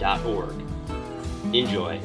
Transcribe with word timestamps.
shcy.org. 0.00 1.54
Enjoy. 1.54 2.00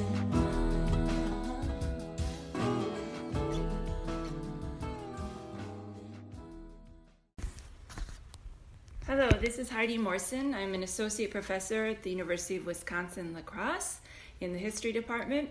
Hello, 9.07 9.29
this 9.39 9.59
is 9.59 9.69
Heidi 9.69 9.97
Morrison. 9.97 10.53
I'm 10.53 10.73
an 10.73 10.83
associate 10.83 11.31
professor 11.31 11.85
at 11.85 12.03
the 12.03 12.09
University 12.09 12.57
of 12.57 12.65
Wisconsin 12.65 13.33
La 13.33 13.41
Crosse 13.41 13.99
in 14.41 14.51
the 14.51 14.59
history 14.59 14.91
department, 14.91 15.49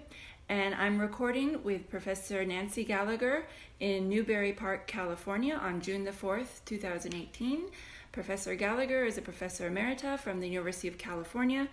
and 0.49 0.75
I'm 0.75 1.01
recording 1.01 1.63
with 1.63 1.89
Professor 1.89 2.45
Nancy 2.45 2.85
Gallagher 2.85 3.47
in 3.81 4.09
Newbury 4.09 4.53
Park, 4.53 4.87
California 4.87 5.55
on 5.55 5.81
June 5.81 6.05
the 6.05 6.11
4th, 6.11 6.61
2018. 6.67 7.71
Professor 8.13 8.55
Gallagher 8.55 9.05
is 9.05 9.19
a 9.19 9.23
professor 9.23 9.69
emerita 9.69 10.19
from 10.19 10.39
the 10.39 10.49
University 10.49 10.87
of 10.87 10.99
California, 10.99 11.67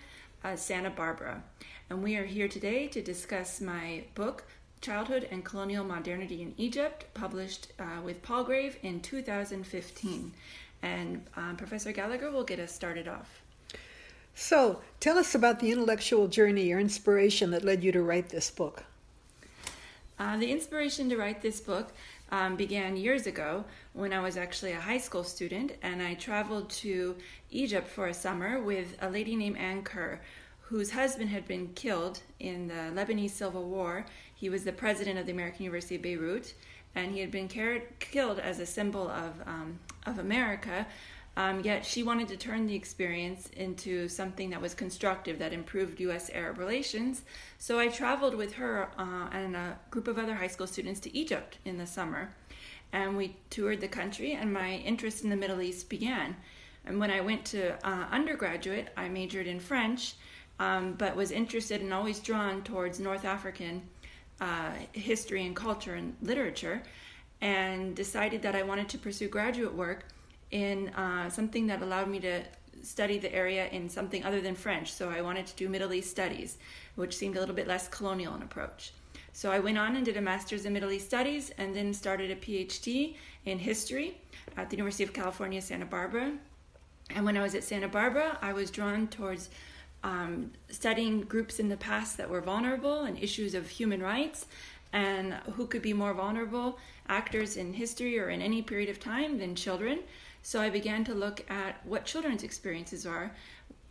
uh, 0.43 0.55
Santa 0.55 0.89
Barbara. 0.89 1.43
And 1.89 2.03
we 2.03 2.15
are 2.15 2.25
here 2.25 2.47
today 2.47 2.87
to 2.87 3.01
discuss 3.01 3.61
my 3.61 4.03
book, 4.15 4.45
Childhood 4.81 5.27
and 5.31 5.43
Colonial 5.43 5.83
Modernity 5.83 6.41
in 6.41 6.53
Egypt, 6.57 7.05
published 7.13 7.67
uh, 7.79 8.01
with 8.03 8.23
Palgrave 8.23 8.77
in 8.81 9.01
2015. 9.01 10.31
And 10.81 11.25
um, 11.35 11.57
Professor 11.57 11.91
Gallagher 11.91 12.31
will 12.31 12.43
get 12.43 12.59
us 12.59 12.73
started 12.73 13.07
off. 13.07 13.41
So, 14.33 14.81
tell 14.99 15.17
us 15.17 15.35
about 15.35 15.59
the 15.59 15.71
intellectual 15.71 16.27
journey 16.27 16.71
or 16.71 16.79
inspiration 16.79 17.51
that 17.51 17.65
led 17.65 17.83
you 17.83 17.91
to 17.91 18.01
write 18.01 18.29
this 18.29 18.49
book. 18.49 18.83
Uh, 20.17 20.37
the 20.37 20.51
inspiration 20.51 21.09
to 21.09 21.17
write 21.17 21.41
this 21.41 21.59
book 21.59 21.91
um, 22.31 22.55
began 22.55 22.95
years 22.95 23.27
ago 23.27 23.65
when 23.93 24.13
I 24.13 24.21
was 24.21 24.37
actually 24.37 24.71
a 24.71 24.79
high 24.79 24.97
school 24.97 25.23
student, 25.23 25.73
and 25.81 26.01
I 26.01 26.13
traveled 26.13 26.69
to 26.69 27.15
Egypt 27.49 27.87
for 27.87 28.07
a 28.07 28.13
summer 28.13 28.61
with 28.61 28.95
a 29.01 29.09
lady 29.09 29.35
named 29.35 29.57
Ann 29.57 29.83
Kerr, 29.83 30.21
whose 30.71 30.91
husband 30.91 31.29
had 31.29 31.45
been 31.45 31.67
killed 31.75 32.21
in 32.39 32.69
the 32.69 32.91
Lebanese 32.95 33.31
Civil 33.31 33.65
War. 33.65 34.05
He 34.33 34.49
was 34.49 34.63
the 34.63 34.71
president 34.71 35.19
of 35.19 35.25
the 35.25 35.33
American 35.33 35.65
University 35.65 35.95
of 35.95 36.01
Beirut, 36.01 36.53
and 36.95 37.11
he 37.11 37.19
had 37.19 37.29
been 37.29 37.49
killed 37.99 38.39
as 38.39 38.57
a 38.59 38.65
symbol 38.65 39.09
of 39.09 39.33
um, 39.45 39.79
of 40.05 40.17
America. 40.17 40.87
Um, 41.35 41.61
yet 41.61 41.85
she 41.85 42.03
wanted 42.03 42.29
to 42.29 42.37
turn 42.37 42.67
the 42.67 42.75
experience 42.75 43.49
into 43.55 44.07
something 44.07 44.49
that 44.49 44.61
was 44.61 44.73
constructive, 44.73 45.39
that 45.39 45.53
improved 45.53 45.99
U.S. 46.01 46.29
Arab 46.33 46.57
relations. 46.57 47.23
So 47.57 47.77
I 47.77 47.89
traveled 47.89 48.35
with 48.35 48.53
her 48.53 48.89
uh, 48.97 49.29
and 49.31 49.55
a 49.55 49.77
group 49.89 50.07
of 50.07 50.17
other 50.17 50.35
high 50.35 50.47
school 50.47 50.67
students 50.67 50.99
to 51.01 51.17
Egypt 51.17 51.57
in 51.65 51.77
the 51.77 51.87
summer. 51.87 52.33
And 52.93 53.15
we 53.15 53.37
toured 53.49 53.79
the 53.79 53.87
country, 53.87 54.33
and 54.33 54.53
my 54.53 54.75
interest 54.75 55.23
in 55.23 55.29
the 55.29 55.37
Middle 55.37 55.61
East 55.61 55.89
began. 55.89 56.35
And 56.85 56.99
when 56.99 57.11
I 57.11 57.21
went 57.21 57.45
to 57.45 57.75
uh, 57.87 58.07
undergraduate, 58.09 58.89
I 58.97 59.07
majored 59.07 59.47
in 59.47 59.59
French, 59.59 60.15
um, 60.61 60.93
but 60.93 61.15
was 61.15 61.31
interested 61.31 61.81
and 61.81 61.91
always 61.91 62.19
drawn 62.19 62.61
towards 62.61 62.99
North 62.99 63.25
African 63.25 63.81
uh, 64.39 64.73
history 64.93 65.43
and 65.47 65.55
culture 65.55 65.95
and 65.95 66.15
literature, 66.21 66.83
and 67.41 67.95
decided 67.95 68.43
that 68.43 68.55
I 68.55 68.61
wanted 68.61 68.87
to 68.89 68.99
pursue 68.99 69.27
graduate 69.27 69.73
work 69.73 70.05
in 70.51 70.89
uh, 70.89 71.29
something 71.31 71.65
that 71.65 71.81
allowed 71.81 72.09
me 72.09 72.19
to 72.19 72.43
study 72.83 73.17
the 73.17 73.33
area 73.33 73.69
in 73.69 73.89
something 73.89 74.23
other 74.23 74.39
than 74.39 74.53
French. 74.53 74.93
So 74.93 75.09
I 75.09 75.21
wanted 75.21 75.47
to 75.47 75.55
do 75.55 75.67
Middle 75.67 75.93
East 75.93 76.11
studies, 76.11 76.57
which 76.95 77.15
seemed 77.15 77.37
a 77.37 77.39
little 77.39 77.55
bit 77.55 77.67
less 77.67 77.87
colonial 77.87 78.35
in 78.35 78.43
approach. 78.43 78.93
So 79.33 79.51
I 79.51 79.59
went 79.59 79.79
on 79.79 79.95
and 79.95 80.05
did 80.05 80.17
a 80.17 80.21
master's 80.21 80.65
in 80.65 80.73
Middle 80.73 80.91
East 80.91 81.07
studies 81.07 81.51
and 81.57 81.75
then 81.75 81.91
started 81.91 82.29
a 82.29 82.35
PhD 82.35 83.15
in 83.45 83.57
history 83.57 84.17
at 84.57 84.69
the 84.69 84.75
University 84.75 85.03
of 85.03 85.13
California, 85.13 85.61
Santa 85.61 85.85
Barbara. 85.85 86.33
And 87.15 87.25
when 87.25 87.35
I 87.35 87.41
was 87.41 87.55
at 87.55 87.63
Santa 87.63 87.87
Barbara, 87.87 88.37
I 88.41 88.53
was 88.53 88.69
drawn 88.69 89.07
towards 89.07 89.49
um, 90.03 90.51
studying 90.69 91.21
groups 91.21 91.59
in 91.59 91.69
the 91.69 91.77
past 91.77 92.17
that 92.17 92.29
were 92.29 92.41
vulnerable 92.41 93.01
and 93.01 93.21
issues 93.21 93.53
of 93.53 93.69
human 93.69 94.01
rights 94.01 94.45
and 94.93 95.33
who 95.53 95.65
could 95.67 95.81
be 95.81 95.93
more 95.93 96.13
vulnerable 96.13 96.77
actors 97.07 97.57
in 97.57 97.73
history 97.73 98.19
or 98.19 98.29
in 98.29 98.41
any 98.41 98.61
period 98.61 98.89
of 98.89 98.99
time 98.99 99.37
than 99.37 99.55
children. 99.55 99.99
So 100.43 100.59
I 100.59 100.69
began 100.69 101.03
to 101.05 101.13
look 101.13 101.49
at 101.49 101.85
what 101.85 102.05
children's 102.05 102.43
experiences 102.43 103.05
are 103.05 103.31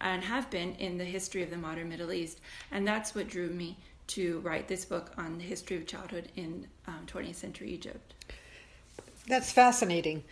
and 0.00 0.22
have 0.24 0.50
been 0.50 0.74
in 0.76 0.98
the 0.98 1.04
history 1.04 1.42
of 1.42 1.50
the 1.50 1.56
modern 1.56 1.88
Middle 1.88 2.12
East. 2.12 2.40
And 2.70 2.86
that's 2.86 3.14
what 3.14 3.28
drew 3.28 3.48
me 3.48 3.76
to 4.08 4.40
write 4.40 4.66
this 4.66 4.84
book 4.84 5.12
on 5.16 5.38
the 5.38 5.44
history 5.44 5.76
of 5.76 5.86
childhood 5.86 6.30
in 6.36 6.66
um, 6.88 7.06
20th 7.06 7.36
century 7.36 7.70
Egypt. 7.70 8.14
That's 9.28 9.52
fascinating. 9.52 10.24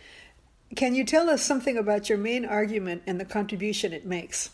Can 0.75 0.93
you 0.95 1.05
tell 1.05 1.29
us 1.29 1.41
something 1.41 1.77
about 1.77 2.09
your 2.09 2.17
main 2.17 2.45
argument 2.45 3.03
and 3.07 3.19
the 3.19 3.25
contribution 3.25 3.93
it 3.93 4.05
makes? 4.05 4.49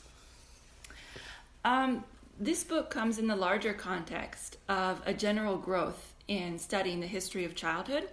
Um, 1.65 2.03
this 2.39 2.63
book 2.63 2.91
comes 2.91 3.17
in 3.17 3.25
the 3.25 3.35
larger 3.35 3.73
context 3.73 4.57
of 4.69 5.01
a 5.07 5.15
general 5.15 5.57
growth 5.57 6.13
in 6.27 6.59
studying 6.59 6.99
the 6.99 7.07
history 7.07 7.43
of 7.43 7.55
childhood 7.55 8.07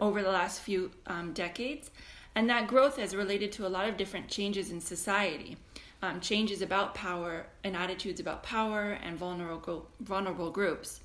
over 0.00 0.22
the 0.22 0.30
last 0.30 0.60
few 0.60 0.90
um, 1.06 1.32
decades 1.32 1.90
and 2.34 2.50
that 2.50 2.66
growth 2.66 2.96
has 2.96 3.14
related 3.14 3.52
to 3.52 3.66
a 3.66 3.68
lot 3.68 3.88
of 3.88 3.96
different 3.96 4.28
changes 4.28 4.72
in 4.72 4.80
society, 4.80 5.56
um, 6.02 6.20
changes 6.20 6.62
about 6.62 6.96
power 6.96 7.46
and 7.62 7.76
attitudes 7.76 8.18
about 8.18 8.42
power 8.42 8.98
and 9.02 9.16
vulnerable, 9.16 9.88
vulnerable 10.00 10.50
groups. 10.50 11.00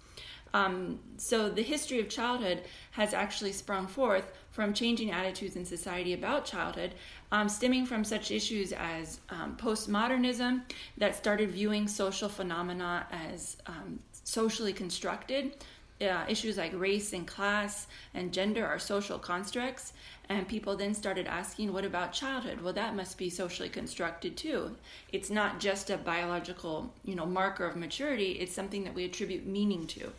Um, 0.54 1.00
so 1.18 1.50
the 1.50 1.62
history 1.62 2.00
of 2.00 2.10
childhood 2.10 2.64
has 2.92 3.14
actually 3.14 3.54
sprung 3.54 3.88
forth 3.88 4.32
from 4.52 4.74
changing 4.74 5.12
attitudes 5.12 5.56
in 5.56 5.66
society 5.66 6.14
about 6.14 6.46
childhood, 6.46 6.94
um, 7.32 7.48
stemming 7.48 7.86
from 7.86 8.04
such 8.04 8.32
issues 8.32 8.74
as 8.74 9.22
um, 9.30 9.56
postmodernism 9.58 10.62
that 10.98 11.16
started 11.16 11.52
viewing 11.52 11.88
social 11.88 12.28
phenomena 12.28 13.08
as 13.12 13.58
um, 13.68 14.00
socially 14.24 14.74
constructed. 14.74 15.56
Uh, 16.02 16.26
issues 16.28 16.58
like 16.58 16.72
race 16.74 17.14
and 17.14 17.28
class 17.28 17.86
and 18.16 18.34
gender 18.34 18.66
are 18.66 18.80
social 18.80 19.20
constructs, 19.20 19.94
and 20.30 20.48
people 20.48 20.76
then 20.76 20.94
started 20.94 21.28
asking, 21.28 21.74
what 21.74 21.86
about 21.86 22.14
childhood? 22.14 22.62
Well, 22.62 22.74
that 22.74 22.96
must 22.96 23.18
be 23.18 23.30
socially 23.30 23.70
constructed 23.70 24.38
too. 24.38 24.76
It's 25.12 25.30
not 25.30 25.60
just 25.60 25.90
a 25.90 25.98
biological, 25.98 26.94
you 27.04 27.16
know, 27.16 27.26
marker 27.26 27.66
of 27.66 27.76
maturity, 27.76 28.34
it's 28.34 28.54
something 28.54 28.84
that 28.84 28.94
we 28.94 29.06
attribute 29.06 29.46
meaning 29.46 29.88
to. 29.88 30.12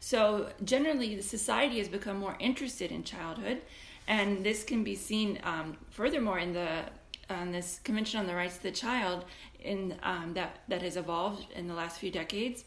So, 0.00 0.50
generally, 0.62 1.16
the 1.16 1.22
society 1.22 1.78
has 1.78 1.88
become 1.88 2.18
more 2.18 2.36
interested 2.38 2.92
in 2.92 3.02
childhood, 3.02 3.62
and 4.06 4.44
this 4.44 4.62
can 4.62 4.84
be 4.84 4.94
seen 4.94 5.40
um, 5.42 5.76
furthermore 5.90 6.38
in 6.38 6.52
the 6.52 6.84
on 7.28 7.50
this 7.50 7.80
Convention 7.82 8.20
on 8.20 8.26
the 8.26 8.34
Rights 8.34 8.56
of 8.56 8.62
the 8.62 8.70
Child 8.70 9.24
in 9.58 9.96
um, 10.02 10.34
that 10.34 10.60
that 10.68 10.82
has 10.82 10.96
evolved 10.96 11.50
in 11.52 11.66
the 11.66 11.74
last 11.74 11.98
few 11.98 12.10
decades. 12.10 12.64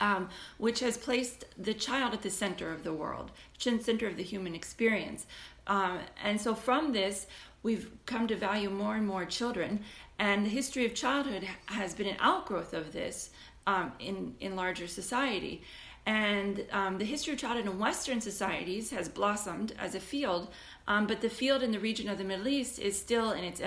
Um, 0.00 0.28
which 0.58 0.80
has 0.80 0.98
placed 0.98 1.44
the 1.56 1.72
child 1.72 2.14
at 2.14 2.22
the 2.22 2.30
center 2.30 2.72
of 2.72 2.82
the 2.82 2.92
world, 2.92 3.30
center 3.58 4.08
of 4.08 4.16
the 4.16 4.24
human 4.24 4.54
experience. 4.54 5.26
Um, 5.68 6.00
and 6.22 6.40
so 6.40 6.54
from 6.54 6.92
this, 6.92 7.26
we've 7.62 7.90
come 8.04 8.26
to 8.26 8.36
value 8.36 8.70
more 8.70 8.96
and 8.96 9.06
more 9.06 9.24
children. 9.24 9.80
And 10.18 10.44
the 10.44 10.50
history 10.50 10.84
of 10.84 10.94
childhood 10.94 11.48
has 11.66 11.94
been 11.94 12.08
an 12.08 12.16
outgrowth 12.20 12.74
of 12.74 12.92
this 12.92 13.30
um, 13.66 13.92
in, 13.98 14.34
in 14.40 14.56
larger 14.56 14.86
society. 14.86 15.62
And 16.06 16.66
um, 16.70 16.98
the 16.98 17.04
history 17.04 17.32
of 17.32 17.38
childhood 17.38 17.66
in 17.66 17.78
Western 17.78 18.20
societies 18.20 18.90
has 18.90 19.08
blossomed 19.08 19.72
as 19.78 19.94
a 19.94 20.00
field, 20.00 20.50
um, 20.86 21.06
but 21.06 21.22
the 21.22 21.30
field 21.30 21.62
in 21.62 21.72
the 21.72 21.80
region 21.80 22.10
of 22.10 22.18
the 22.18 22.24
Middle 22.24 22.48
East 22.48 22.78
is 22.78 22.98
still 22.98 23.32
in 23.32 23.42
its 23.42 23.60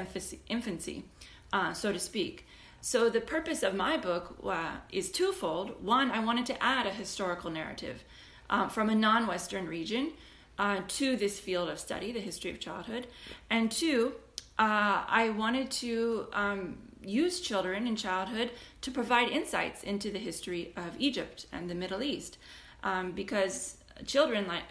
infancy, 0.47 1.03
uh, 1.51 1.73
so 1.73 1.91
to 1.91 1.99
speak. 1.99 2.45
So 2.81 3.09
the 3.09 3.21
purpose 3.21 3.63
of 3.63 3.75
my 3.75 3.97
book 3.97 4.37
uh, 4.45 4.77
is 4.91 5.11
twofold. 5.11 5.83
One, 5.83 6.11
I 6.11 6.19
wanted 6.23 6.45
to 6.47 6.63
add 6.63 6.85
a 6.85 6.91
historical 6.91 7.49
narrative 7.49 8.03
uh, 8.49 8.67
from 8.69 8.89
a 8.89 8.95
non-Western 8.95 9.67
region 9.67 10.13
uh, 10.57 10.81
to 10.87 11.15
this 11.15 11.39
field 11.39 11.69
of 11.69 11.79
study, 11.79 12.11
the 12.11 12.19
history 12.19 12.51
of 12.51 12.59
childhood. 12.59 13.07
And 13.49 13.71
two, 13.71 14.13
uh, 14.57 15.03
I 15.07 15.33
wanted 15.37 15.69
to 15.71 16.27
um, 16.33 16.77
use 17.03 17.41
children 17.41 17.87
in 17.87 17.95
childhood 17.95 18.51
to 18.81 18.91
provide 18.91 19.29
insights 19.29 19.83
into 19.83 20.11
the 20.11 20.19
history 20.19 20.73
of 20.75 20.95
Egypt 20.99 21.45
and 21.51 21.69
the 21.69 21.75
Middle 21.75 22.03
East. 22.03 22.37
Um, 22.83 23.11
because 23.11 23.77
children, 24.05 24.47
like, 24.47 24.63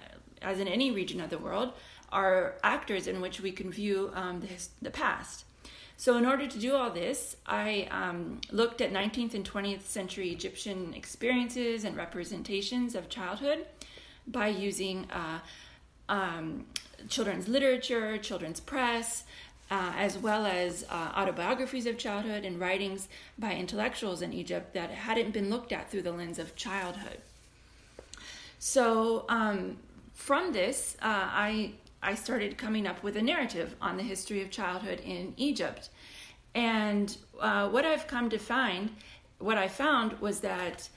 as 0.43 0.61
in 0.61 0.69
any 0.69 0.91
region 0.91 1.21
of 1.21 1.31
the 1.31 1.39
world, 1.39 1.73
are 2.13 2.55
actors 2.63 3.07
in 3.09 3.21
which 3.21 3.41
we 3.41 3.51
can 3.51 3.71
view 3.71 4.11
um, 4.15 4.41
the, 4.41 4.49
the 4.81 4.91
past. 4.91 5.45
So, 5.99 6.17
in 6.17 6.27
order 6.27 6.47
to 6.47 6.59
do 6.59 6.75
all 6.75 6.91
this, 6.91 7.37
I 7.47 7.89
um, 7.91 8.41
looked 8.51 8.81
at 8.83 8.93
19th 8.93 9.33
and 9.35 9.51
20th 9.51 9.83
century 9.83 10.31
Egyptian 10.31 10.93
experiences 10.95 11.85
and 11.85 11.97
representations 11.97 12.95
of 12.95 13.09
childhood 13.09 13.67
by 14.27 14.49
using 14.49 15.11
uh, 15.11 15.39
um, 16.09 16.67
children's 17.09 17.49
literature, 17.49 18.19
children's 18.19 18.61
press, 18.61 19.25
uh, 19.71 19.93
as 19.97 20.19
well 20.19 20.45
as 20.45 20.85
uh, 20.91 21.13
autobiographies 21.17 21.87
of 21.87 21.97
childhood 21.97 22.45
and 22.45 22.61
writings 22.61 23.09
by 23.39 23.55
intellectuals 23.55 24.21
in 24.21 24.33
Egypt 24.35 24.75
that 24.75 24.91
hadn't 24.91 25.33
been 25.33 25.49
looked 25.49 25.73
at 25.73 25.91
through 25.91 26.03
the 26.03 26.13
lens 26.13 26.39
of 26.39 26.55
childhood. 26.57 27.19
So, 28.59 29.25
um, 29.29 29.79
from 30.13 30.53
this, 30.53 30.97
uh, 31.01 31.07
I 31.07 31.73
I 32.07 32.15
started 32.15 32.57
coming 32.57 32.87
up 32.87 33.03
with 33.03 33.17
a 33.17 33.23
narrative 33.23 33.75
on 33.83 33.97
the 33.97 34.03
history 34.05 34.41
of 34.41 34.49
childhood 34.49 35.01
in 35.05 35.35
Egypt. 35.37 35.91
And 36.55 37.15
uh, 37.41 37.69
what 37.69 37.85
I've 37.85 38.07
come 38.07 38.31
to 38.31 38.39
find, 38.39 38.91
what 39.41 39.59
I 39.59 39.67
found 39.67 40.21
was 40.21 40.39
that 40.41 40.89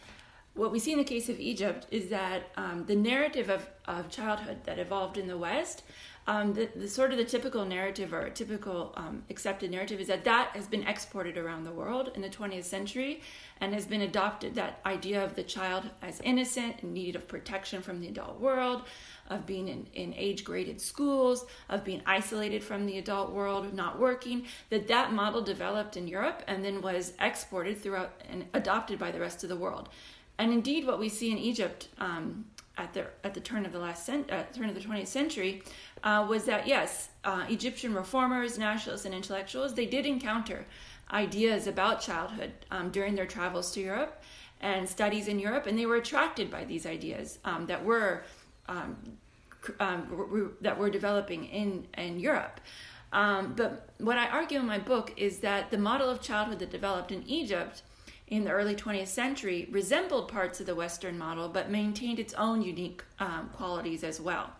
what 0.53 0.71
we 0.71 0.77
see 0.77 0.91
in 0.91 0.99
the 0.99 1.03
case 1.03 1.27
of 1.27 1.39
Egypt 1.39 1.87
is 1.89 2.09
that 2.09 2.51
um, 2.57 2.85
the 2.85 2.95
narrative 2.95 3.49
of, 3.49 3.67
of 3.85 4.11
childhood 4.11 4.59
that 4.65 4.77
evolved 4.77 5.17
in 5.17 5.27
the 5.27 5.37
West, 5.37 5.81
um, 6.27 6.53
the, 6.53 6.69
the, 6.75 6.87
sort 6.87 7.11
of 7.11 7.17
the 7.17 7.25
typical 7.25 7.65
narrative 7.65 8.13
or 8.13 8.29
typical 8.29 8.93
um, 8.95 9.23
accepted 9.31 9.71
narrative 9.71 9.99
is 9.99 10.07
that 10.09 10.25
that 10.25 10.49
has 10.53 10.67
been 10.67 10.83
exported 10.83 11.39
around 11.39 11.63
the 11.63 11.71
world 11.71 12.11
in 12.13 12.21
the 12.21 12.29
20th 12.29 12.65
century 12.65 13.21
and 13.61 13.73
has 13.73 13.87
been 13.87 14.01
adopted 14.01 14.53
that 14.53 14.79
idea 14.85 15.23
of 15.23 15.33
the 15.33 15.41
child 15.41 15.89
as 16.03 16.21
innocent 16.21 16.75
in 16.83 16.93
need 16.93 17.15
of 17.15 17.27
protection 17.27 17.81
from 17.81 17.99
the 17.99 18.07
adult 18.07 18.39
world 18.39 18.83
of 19.29 19.45
being 19.45 19.67
in, 19.67 19.87
in 19.93 20.13
age 20.15 20.43
graded 20.43 20.81
schools, 20.81 21.45
of 21.69 21.83
being 21.83 22.01
isolated 22.05 22.63
from 22.63 22.85
the 22.85 22.97
adult 22.97 23.31
world, 23.31 23.73
not 23.73 23.99
working, 23.99 24.45
that 24.69 24.87
that 24.87 25.13
model 25.13 25.41
developed 25.41 25.97
in 25.97 26.07
Europe 26.07 26.43
and 26.47 26.63
then 26.63 26.81
was 26.81 27.13
exported 27.19 27.81
throughout 27.81 28.21
and 28.29 28.45
adopted 28.53 28.99
by 28.99 29.11
the 29.11 29.19
rest 29.19 29.43
of 29.43 29.49
the 29.49 29.55
world. 29.55 29.89
And 30.37 30.53
indeed, 30.53 30.87
what 30.87 30.99
we 30.99 31.09
see 31.09 31.31
in 31.31 31.37
Egypt 31.37 31.89
um, 31.99 32.45
at 32.77 32.93
the 32.93 33.07
at 33.23 33.33
the 33.33 33.41
turn 33.41 33.65
of 33.65 33.73
the 33.73 33.79
last 33.79 34.05
cent- 34.05 34.31
uh, 34.31 34.43
turn 34.53 34.69
of 34.69 34.75
the 34.75 34.81
20th 34.81 35.07
century 35.07 35.61
uh, 36.03 36.25
was 36.27 36.45
that 36.45 36.65
yes, 36.65 37.09
uh, 37.25 37.45
Egyptian 37.49 37.93
reformers, 37.93 38.57
nationalists, 38.57 39.05
and 39.05 39.13
intellectuals 39.13 39.75
they 39.75 39.85
did 39.85 40.05
encounter 40.05 40.65
ideas 41.11 41.67
about 41.67 42.01
childhood 42.01 42.51
um, 42.71 42.89
during 42.89 43.15
their 43.15 43.25
travels 43.25 43.71
to 43.73 43.81
Europe 43.81 44.21
and 44.61 44.87
studies 44.87 45.27
in 45.27 45.39
Europe, 45.39 45.67
and 45.67 45.77
they 45.77 45.85
were 45.85 45.95
attracted 45.95 46.51
by 46.51 46.63
these 46.65 46.85
ideas 46.85 47.39
um, 47.45 47.65
that 47.67 47.83
were 47.83 48.23
um, 48.69 48.97
um, 49.79 50.53
that 50.61 50.79
we're 50.79 50.89
developing 50.89 51.45
in 51.45 51.87
in 51.97 52.19
Europe. 52.19 52.61
Um, 53.11 53.53
but 53.55 53.89
what 53.97 54.17
I 54.17 54.27
argue 54.27 54.59
in 54.59 54.67
my 54.67 54.77
book 54.77 55.13
is 55.17 55.39
that 55.39 55.71
the 55.71 55.77
model 55.77 56.09
of 56.09 56.21
childhood 56.21 56.59
that 56.59 56.69
developed 56.69 57.11
in 57.11 57.23
Egypt 57.27 57.81
in 58.27 58.43
the 58.43 58.51
early 58.51 58.75
20th 58.75 59.07
century 59.07 59.67
resembled 59.71 60.27
parts 60.31 60.59
of 60.59 60.67
the 60.67 60.75
Western 60.75 61.17
model, 61.17 61.49
but 61.49 61.71
maintained 61.71 62.19
its 62.19 62.35
own 62.35 62.61
unique 62.61 63.03
um, 63.19 63.49
qualities 63.53 64.03
as 64.03 64.21
well. 64.21 64.51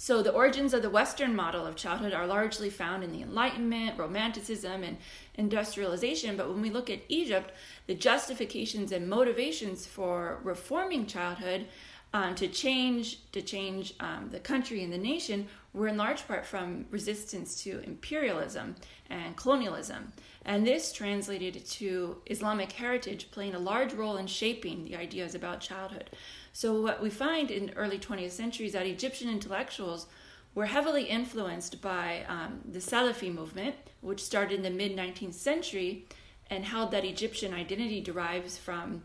So, 0.00 0.22
the 0.22 0.32
origins 0.32 0.72
of 0.74 0.82
the 0.82 0.90
Western 0.90 1.34
model 1.34 1.66
of 1.66 1.74
childhood 1.74 2.12
are 2.12 2.26
largely 2.26 2.70
found 2.70 3.02
in 3.02 3.10
the 3.10 3.20
Enlightenment, 3.20 3.98
Romanticism, 3.98 4.84
and 4.84 4.96
industrialization. 5.34 6.36
But 6.36 6.48
when 6.48 6.62
we 6.62 6.70
look 6.70 6.88
at 6.88 7.00
Egypt, 7.08 7.50
the 7.88 7.96
justifications 7.96 8.92
and 8.92 9.10
motivations 9.10 9.86
for 9.86 10.38
reforming 10.44 11.06
childhood 11.06 11.66
um, 12.14 12.34
to 12.36 12.48
change 12.48 13.30
to 13.32 13.42
change 13.42 13.94
um, 14.00 14.28
the 14.30 14.40
country 14.40 14.82
and 14.82 14.92
the 14.92 14.98
nation 14.98 15.46
were 15.74 15.88
in 15.88 15.96
large 15.96 16.26
part 16.26 16.46
from 16.46 16.86
resistance 16.90 17.62
to 17.62 17.80
imperialism 17.80 18.74
and 19.10 19.36
colonialism. 19.36 20.12
And 20.44 20.66
this 20.66 20.92
translated 20.92 21.64
to 21.66 22.22
Islamic 22.26 22.72
heritage 22.72 23.30
playing 23.30 23.54
a 23.54 23.58
large 23.58 23.92
role 23.92 24.16
in 24.16 24.26
shaping 24.26 24.84
the 24.84 24.96
ideas 24.96 25.34
about 25.34 25.60
childhood. 25.60 26.10
So, 26.52 26.80
what 26.80 27.02
we 27.02 27.10
find 27.10 27.50
in 27.50 27.72
early 27.76 27.98
20th 27.98 28.30
century 28.30 28.66
is 28.66 28.72
that 28.72 28.86
Egyptian 28.86 29.28
intellectuals 29.28 30.06
were 30.54 30.66
heavily 30.66 31.04
influenced 31.04 31.82
by 31.82 32.24
um, 32.28 32.60
the 32.64 32.78
Salafi 32.78 33.32
movement, 33.32 33.76
which 34.00 34.24
started 34.24 34.56
in 34.56 34.62
the 34.62 34.70
mid 34.70 34.96
19th 34.96 35.34
century 35.34 36.06
and 36.50 36.64
held 36.64 36.90
that 36.92 37.04
Egyptian 37.04 37.52
identity 37.52 38.00
derives 38.00 38.56
from 38.56 39.02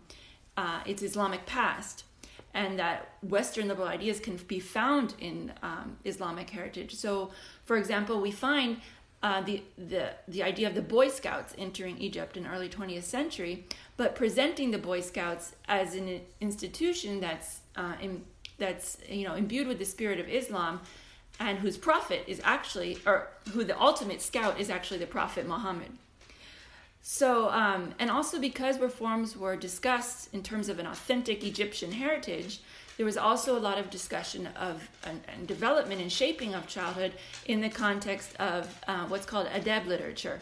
uh, 0.55 0.79
its 0.85 1.03
Islamic 1.03 1.45
past 1.45 2.05
and 2.53 2.77
that 2.77 3.09
Western 3.21 3.67
liberal 3.67 3.87
ideas 3.87 4.19
can 4.19 4.37
be 4.37 4.59
found 4.59 5.15
in 5.19 5.51
um, 5.63 5.97
Islamic 6.05 6.49
heritage. 6.49 6.93
So, 6.95 7.31
for 7.65 7.77
example, 7.77 8.21
we 8.21 8.31
find 8.31 8.77
uh, 9.23 9.41
the, 9.41 9.63
the, 9.77 10.11
the 10.27 10.43
idea 10.43 10.67
of 10.67 10.75
the 10.75 10.81
Boy 10.81 11.07
Scouts 11.07 11.55
entering 11.57 11.97
Egypt 11.97 12.37
in 12.37 12.45
early 12.45 12.69
20th 12.69 13.03
century, 13.03 13.65
but 13.97 14.15
presenting 14.15 14.71
the 14.71 14.77
Boy 14.77 14.99
Scouts 14.99 15.55
as 15.67 15.95
an 15.95 16.21
institution 16.41 17.21
that's, 17.21 17.61
uh, 17.75 17.93
in, 18.01 18.23
that's 18.57 18.97
you 19.09 19.25
know, 19.25 19.33
imbued 19.33 19.67
with 19.67 19.79
the 19.79 19.85
spirit 19.85 20.19
of 20.19 20.27
Islam 20.27 20.81
and 21.39 21.59
whose 21.59 21.77
prophet 21.77 22.23
is 22.27 22.39
actually, 22.43 22.97
or 23.05 23.29
who 23.53 23.63
the 23.63 23.79
ultimate 23.81 24.21
scout 24.21 24.59
is 24.59 24.69
actually 24.69 24.99
the 24.99 25.07
Prophet 25.07 25.47
Muhammad. 25.47 25.91
So, 27.05 27.49
um, 27.49 27.93
and 27.99 28.09
also 28.09 28.39
because 28.39 28.79
reforms 28.79 29.35
were 29.35 29.57
discussed 29.57 30.33
in 30.33 30.41
terms 30.41 30.69
of 30.69 30.79
an 30.79 30.87
authentic 30.87 31.43
Egyptian 31.43 31.91
heritage, 31.91 32.61
there 32.95 33.05
was 33.05 33.17
also 33.17 33.57
a 33.57 33.59
lot 33.59 33.77
of 33.77 33.89
discussion 33.89 34.47
of 34.55 34.89
and, 35.03 35.45
development 35.45 35.99
and 35.99 36.09
shaping 36.09 36.55
of 36.55 36.65
childhood 36.65 37.11
in 37.45 37.59
the 37.59 37.67
context 37.67 38.37
of 38.37 38.73
uh, 38.87 39.05
what's 39.07 39.25
called 39.25 39.47
adab 39.47 39.85
literature, 39.85 40.39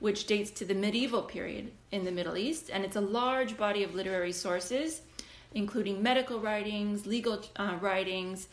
which 0.00 0.26
dates 0.26 0.50
to 0.50 0.66
the 0.66 0.74
medieval 0.74 1.22
period 1.22 1.72
in 1.92 2.04
the 2.04 2.12
Middle 2.12 2.36
East, 2.36 2.68
and 2.70 2.84
it's 2.84 2.96
a 2.96 3.00
large 3.00 3.56
body 3.56 3.82
of 3.82 3.94
literary 3.94 4.32
sources, 4.32 5.00
including 5.54 6.02
medical 6.02 6.38
writings, 6.40 7.06
legal 7.06 7.42
uh, 7.56 7.78
writings. 7.80 8.48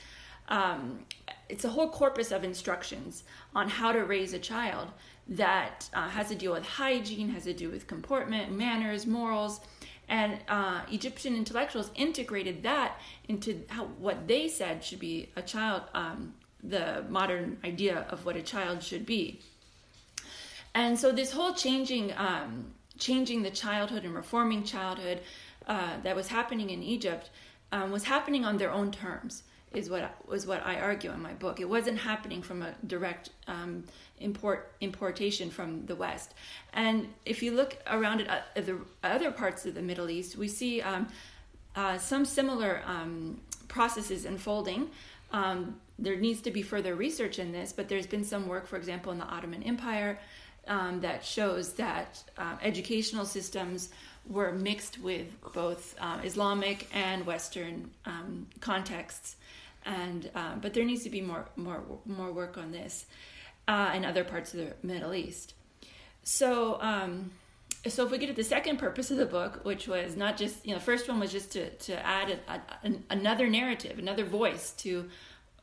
Um, 0.47 0.99
it's 1.49 1.65
a 1.65 1.69
whole 1.69 1.89
corpus 1.89 2.31
of 2.31 2.43
instructions 2.43 3.23
on 3.55 3.67
how 3.67 3.91
to 3.91 4.05
raise 4.05 4.33
a 4.33 4.39
child 4.39 4.89
that 5.27 5.89
uh, 5.93 6.07
has 6.09 6.29
to 6.29 6.35
deal 6.35 6.53
with 6.53 6.65
hygiene, 6.65 7.29
has 7.29 7.43
to 7.43 7.53
do 7.53 7.69
with 7.69 7.87
comportment, 7.87 8.51
manners, 8.51 9.05
morals. 9.05 9.59
And 10.07 10.39
uh, 10.47 10.81
Egyptian 10.91 11.35
intellectuals 11.35 11.91
integrated 11.95 12.63
that 12.63 12.99
into 13.27 13.63
how, 13.67 13.85
what 13.85 14.27
they 14.27 14.47
said 14.47 14.83
should 14.83 14.99
be 14.99 15.29
a 15.35 15.41
child, 15.41 15.83
um, 15.93 16.33
the 16.63 17.05
modern 17.09 17.57
idea 17.63 18.05
of 18.09 18.25
what 18.25 18.35
a 18.35 18.41
child 18.41 18.81
should 18.83 19.05
be. 19.05 19.41
And 20.73 20.97
so 20.97 21.11
this 21.11 21.31
whole 21.31 21.53
changing, 21.53 22.13
um, 22.17 22.73
changing 22.97 23.43
the 23.43 23.51
childhood 23.51 24.03
and 24.03 24.15
reforming 24.15 24.63
childhood 24.63 25.21
uh, 25.67 25.97
that 26.03 26.15
was 26.15 26.27
happening 26.27 26.69
in 26.69 26.81
Egypt 26.81 27.29
um, 27.71 27.91
was 27.91 28.03
happening 28.03 28.45
on 28.45 28.57
their 28.57 28.71
own 28.71 28.91
terms 28.91 29.43
is 29.73 29.89
what 29.89 30.15
was 30.27 30.47
what 30.47 30.65
I 30.65 30.79
argue 30.79 31.11
in 31.11 31.21
my 31.21 31.33
book. 31.33 31.59
It 31.59 31.69
wasn't 31.69 31.99
happening 31.99 32.41
from 32.41 32.61
a 32.61 32.73
direct 32.87 33.29
um, 33.47 33.83
import 34.19 34.71
importation 34.81 35.49
from 35.49 35.85
the 35.85 35.95
West. 35.95 36.33
And 36.73 37.07
if 37.25 37.43
you 37.43 37.51
look 37.51 37.77
around 37.87 38.21
at, 38.21 38.65
the 38.65 38.79
other 39.03 39.31
parts 39.31 39.65
of 39.65 39.75
the 39.75 39.81
Middle 39.81 40.09
East, 40.09 40.35
we 40.37 40.47
see 40.47 40.81
um, 40.81 41.07
uh, 41.75 41.97
some 41.97 42.25
similar 42.25 42.81
um, 42.85 43.39
processes 43.67 44.25
unfolding. 44.25 44.89
Um, 45.31 45.79
there 45.99 46.15
needs 46.15 46.41
to 46.41 46.51
be 46.51 46.63
further 46.63 46.95
research 46.95 47.37
in 47.37 47.51
this, 47.51 47.71
but 47.71 47.87
there's 47.87 48.07
been 48.07 48.23
some 48.23 48.47
work, 48.47 48.67
for 48.67 48.77
example, 48.77 49.11
in 49.11 49.19
the 49.19 49.25
Ottoman 49.25 49.63
Empire. 49.63 50.19
Um, 50.67 51.01
that 51.01 51.25
shows 51.25 51.73
that 51.73 52.21
uh, 52.37 52.57
educational 52.61 53.25
systems 53.25 53.89
were 54.27 54.51
mixed 54.51 54.99
with 54.99 55.25
both 55.53 55.95
uh, 55.99 56.19
Islamic 56.23 56.87
and 56.93 57.25
Western 57.25 57.89
um, 58.05 58.45
contexts 58.59 59.35
and 59.85 60.29
um, 60.35 60.59
but 60.61 60.73
there 60.73 60.85
needs 60.85 61.03
to 61.03 61.09
be 61.09 61.21
more 61.21 61.45
more 61.55 61.83
more 62.05 62.31
work 62.31 62.57
on 62.57 62.71
this 62.71 63.05
uh, 63.67 63.91
in 63.95 64.05
other 64.05 64.23
parts 64.23 64.53
of 64.53 64.59
the 64.59 64.73
Middle 64.83 65.13
East. 65.13 65.53
So 66.23 66.81
um, 66.81 67.31
so 67.87 68.05
if 68.05 68.11
we 68.11 68.17
get 68.17 68.27
to 68.27 68.33
the 68.33 68.43
second 68.43 68.77
purpose 68.77 69.09
of 69.09 69.17
the 69.17 69.25
book, 69.25 69.61
which 69.63 69.87
was 69.87 70.15
not 70.15 70.37
just 70.37 70.65
you 70.65 70.73
know, 70.73 70.79
the 70.79 70.85
first 70.85 71.07
one 71.07 71.19
was 71.19 71.31
just 71.31 71.51
to 71.53 71.69
to 71.69 72.05
add 72.05 72.39
a, 72.47 72.87
a, 72.87 72.93
another 73.09 73.47
narrative, 73.49 73.99
another 73.99 74.25
voice 74.25 74.71
to 74.73 75.09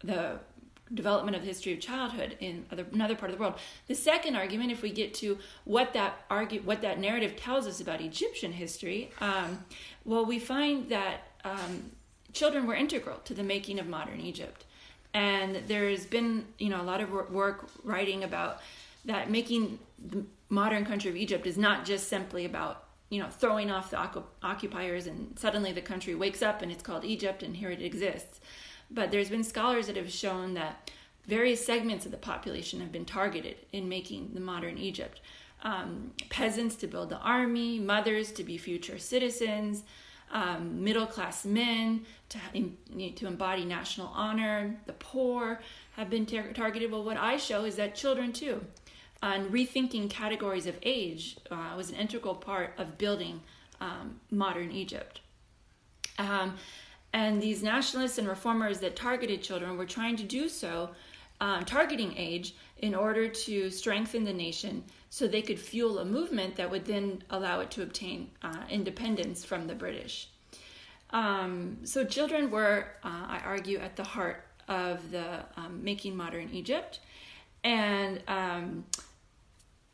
the 0.02 0.38
development 0.94 1.36
of 1.36 1.42
the 1.42 1.48
history 1.48 1.72
of 1.72 1.80
childhood 1.80 2.36
in 2.40 2.64
other, 2.70 2.86
another 2.92 3.16
part 3.16 3.30
of 3.30 3.36
the 3.36 3.40
world. 3.40 3.58
The 3.88 3.94
second 3.94 4.36
argument, 4.36 4.70
if 4.70 4.82
we 4.82 4.90
get 4.90 5.14
to 5.14 5.38
what 5.64 5.92
that 5.94 6.24
argue, 6.30 6.60
what 6.60 6.82
that 6.82 6.98
narrative 6.98 7.36
tells 7.36 7.66
us 7.66 7.80
about 7.80 8.00
Egyptian 8.00 8.52
history, 8.52 9.10
um, 9.20 9.64
well, 10.04 10.24
we 10.24 10.38
find 10.38 10.88
that 10.90 11.26
um, 11.44 11.90
children 12.36 12.66
were 12.66 12.74
integral 12.74 13.18
to 13.24 13.34
the 13.34 13.42
making 13.42 13.80
of 13.80 13.88
modern 13.88 14.20
Egypt. 14.20 14.64
And 15.14 15.62
there's 15.66 16.04
been, 16.04 16.44
you 16.58 16.68
know, 16.68 16.80
a 16.80 16.84
lot 16.84 17.00
of 17.00 17.10
work 17.10 17.68
writing 17.82 18.22
about 18.22 18.60
that 19.06 19.30
making 19.30 19.78
the 19.98 20.24
modern 20.50 20.84
country 20.84 21.10
of 21.10 21.16
Egypt 21.16 21.46
is 21.46 21.56
not 21.56 21.86
just 21.86 22.08
simply 22.08 22.44
about, 22.44 22.84
you 23.08 23.20
know, 23.20 23.28
throwing 23.30 23.70
off 23.70 23.90
the 23.90 24.22
occupiers 24.42 25.06
and 25.06 25.38
suddenly 25.38 25.72
the 25.72 25.80
country 25.80 26.14
wakes 26.14 26.42
up 26.42 26.60
and 26.60 26.70
it's 26.70 26.82
called 26.82 27.04
Egypt 27.04 27.42
and 27.42 27.56
here 27.56 27.70
it 27.70 27.80
exists. 27.80 28.40
But 28.90 29.10
there's 29.10 29.30
been 29.30 29.42
scholars 29.42 29.86
that 29.86 29.96
have 29.96 30.12
shown 30.12 30.54
that 30.54 30.90
various 31.26 31.64
segments 31.64 32.04
of 32.04 32.12
the 32.12 32.18
population 32.18 32.80
have 32.80 32.92
been 32.92 33.06
targeted 33.06 33.56
in 33.72 33.88
making 33.88 34.30
the 34.34 34.40
modern 34.40 34.76
Egypt. 34.76 35.20
Um, 35.62 36.12
peasants 36.28 36.76
to 36.76 36.86
build 36.86 37.08
the 37.08 37.18
army, 37.18 37.78
mothers 37.78 38.30
to 38.32 38.44
be 38.44 38.58
future 38.58 38.98
citizens, 38.98 39.82
um, 40.32 40.82
middle 40.82 41.06
class 41.06 41.44
men 41.44 42.04
to, 42.28 42.38
to 43.14 43.26
embody 43.26 43.64
national 43.64 44.08
honor, 44.08 44.76
the 44.86 44.92
poor 44.94 45.60
have 45.92 46.10
been 46.10 46.26
tar- 46.26 46.52
targeted. 46.52 46.90
Well, 46.90 47.04
what 47.04 47.16
I 47.16 47.36
show 47.36 47.64
is 47.64 47.76
that 47.76 47.94
children 47.94 48.32
too. 48.32 48.64
And 49.22 49.50
rethinking 49.50 50.10
categories 50.10 50.66
of 50.66 50.76
age 50.82 51.38
uh, 51.50 51.74
was 51.76 51.90
an 51.90 51.96
integral 51.96 52.34
part 52.34 52.74
of 52.78 52.98
building 52.98 53.40
um, 53.80 54.20
modern 54.30 54.70
Egypt. 54.70 55.20
Um, 56.18 56.56
and 57.12 57.40
these 57.40 57.62
nationalists 57.62 58.18
and 58.18 58.28
reformers 58.28 58.80
that 58.80 58.94
targeted 58.94 59.42
children 59.42 59.78
were 59.78 59.86
trying 59.86 60.16
to 60.16 60.22
do 60.22 60.48
so, 60.48 60.90
um, 61.40 61.64
targeting 61.64 62.14
age, 62.16 62.54
in 62.78 62.94
order 62.94 63.28
to 63.28 63.70
strengthen 63.70 64.24
the 64.24 64.32
nation 64.32 64.84
so 65.10 65.26
they 65.26 65.42
could 65.42 65.58
fuel 65.58 65.98
a 65.98 66.04
movement 66.04 66.56
that 66.56 66.70
would 66.70 66.84
then 66.84 67.22
allow 67.30 67.60
it 67.60 67.70
to 67.70 67.82
obtain 67.82 68.30
uh, 68.42 68.64
independence 68.68 69.44
from 69.44 69.66
the 69.66 69.74
British. 69.74 70.28
Um, 71.10 71.78
so, 71.84 72.04
children 72.04 72.50
were, 72.50 72.88
uh, 73.04 73.26
I 73.28 73.40
argue, 73.44 73.78
at 73.78 73.96
the 73.96 74.04
heart 74.04 74.44
of 74.68 75.10
the 75.10 75.44
um, 75.56 75.80
making 75.82 76.16
modern 76.16 76.50
Egypt. 76.52 77.00
And 77.62 78.20
um, 78.28 78.84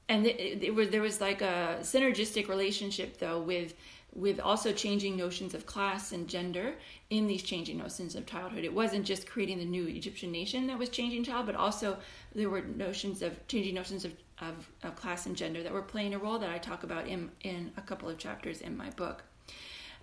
and 0.09 0.27
it, 0.27 0.63
it 0.63 0.75
was, 0.75 0.91
there 0.91 1.01
was 1.01 1.21
like 1.21 1.41
a 1.41 1.79
synergistic 1.81 2.49
relationship, 2.49 3.19
though, 3.19 3.41
with 3.41 3.75
with 4.15 4.41
also 4.41 4.73
changing 4.73 5.17
notions 5.17 5.55
of 5.55 5.65
class 5.65 6.13
and 6.13 6.29
gender 6.29 6.75
in 7.11 7.27
these 7.27 7.43
changing 7.43 7.79
notions 7.79 8.15
of 8.15 8.27
childhood. 8.27 8.65
It 8.65 8.73
wasn't 8.73 9.07
just 9.07 9.27
creating 9.27 9.59
the 9.59 9.65
new 9.65 9.87
Egyptian 9.87 10.31
nation 10.31 10.67
that 10.67 10.79
was 10.79 10.91
changing 10.91 11.25
child, 11.25 11.47
but 11.47 11.55
also 11.55 11.97
there 12.35 12.51
were 12.51 12.61
notions 12.61 13.23
of 13.23 13.47
changing 13.49 13.75
notions 13.75 14.05
of, 14.05 14.13
of, 14.41 14.71
of, 14.83 14.97
class 14.97 15.25
and 15.27 15.35
gender 15.35 15.63
that 15.63 15.73
were 15.73 15.83
playing 15.83 16.13
a 16.15 16.19
role 16.19 16.39
that 16.39 16.51
I 16.51 16.59
talk 16.59 16.83
about 16.83 17.09
in, 17.09 17.31
in 17.43 17.73
a 17.77 17.81
couple 17.81 18.09
of 18.09 18.19
chapters 18.19 18.61
in 18.61 18.77
my 18.77 18.91
book. 18.91 19.25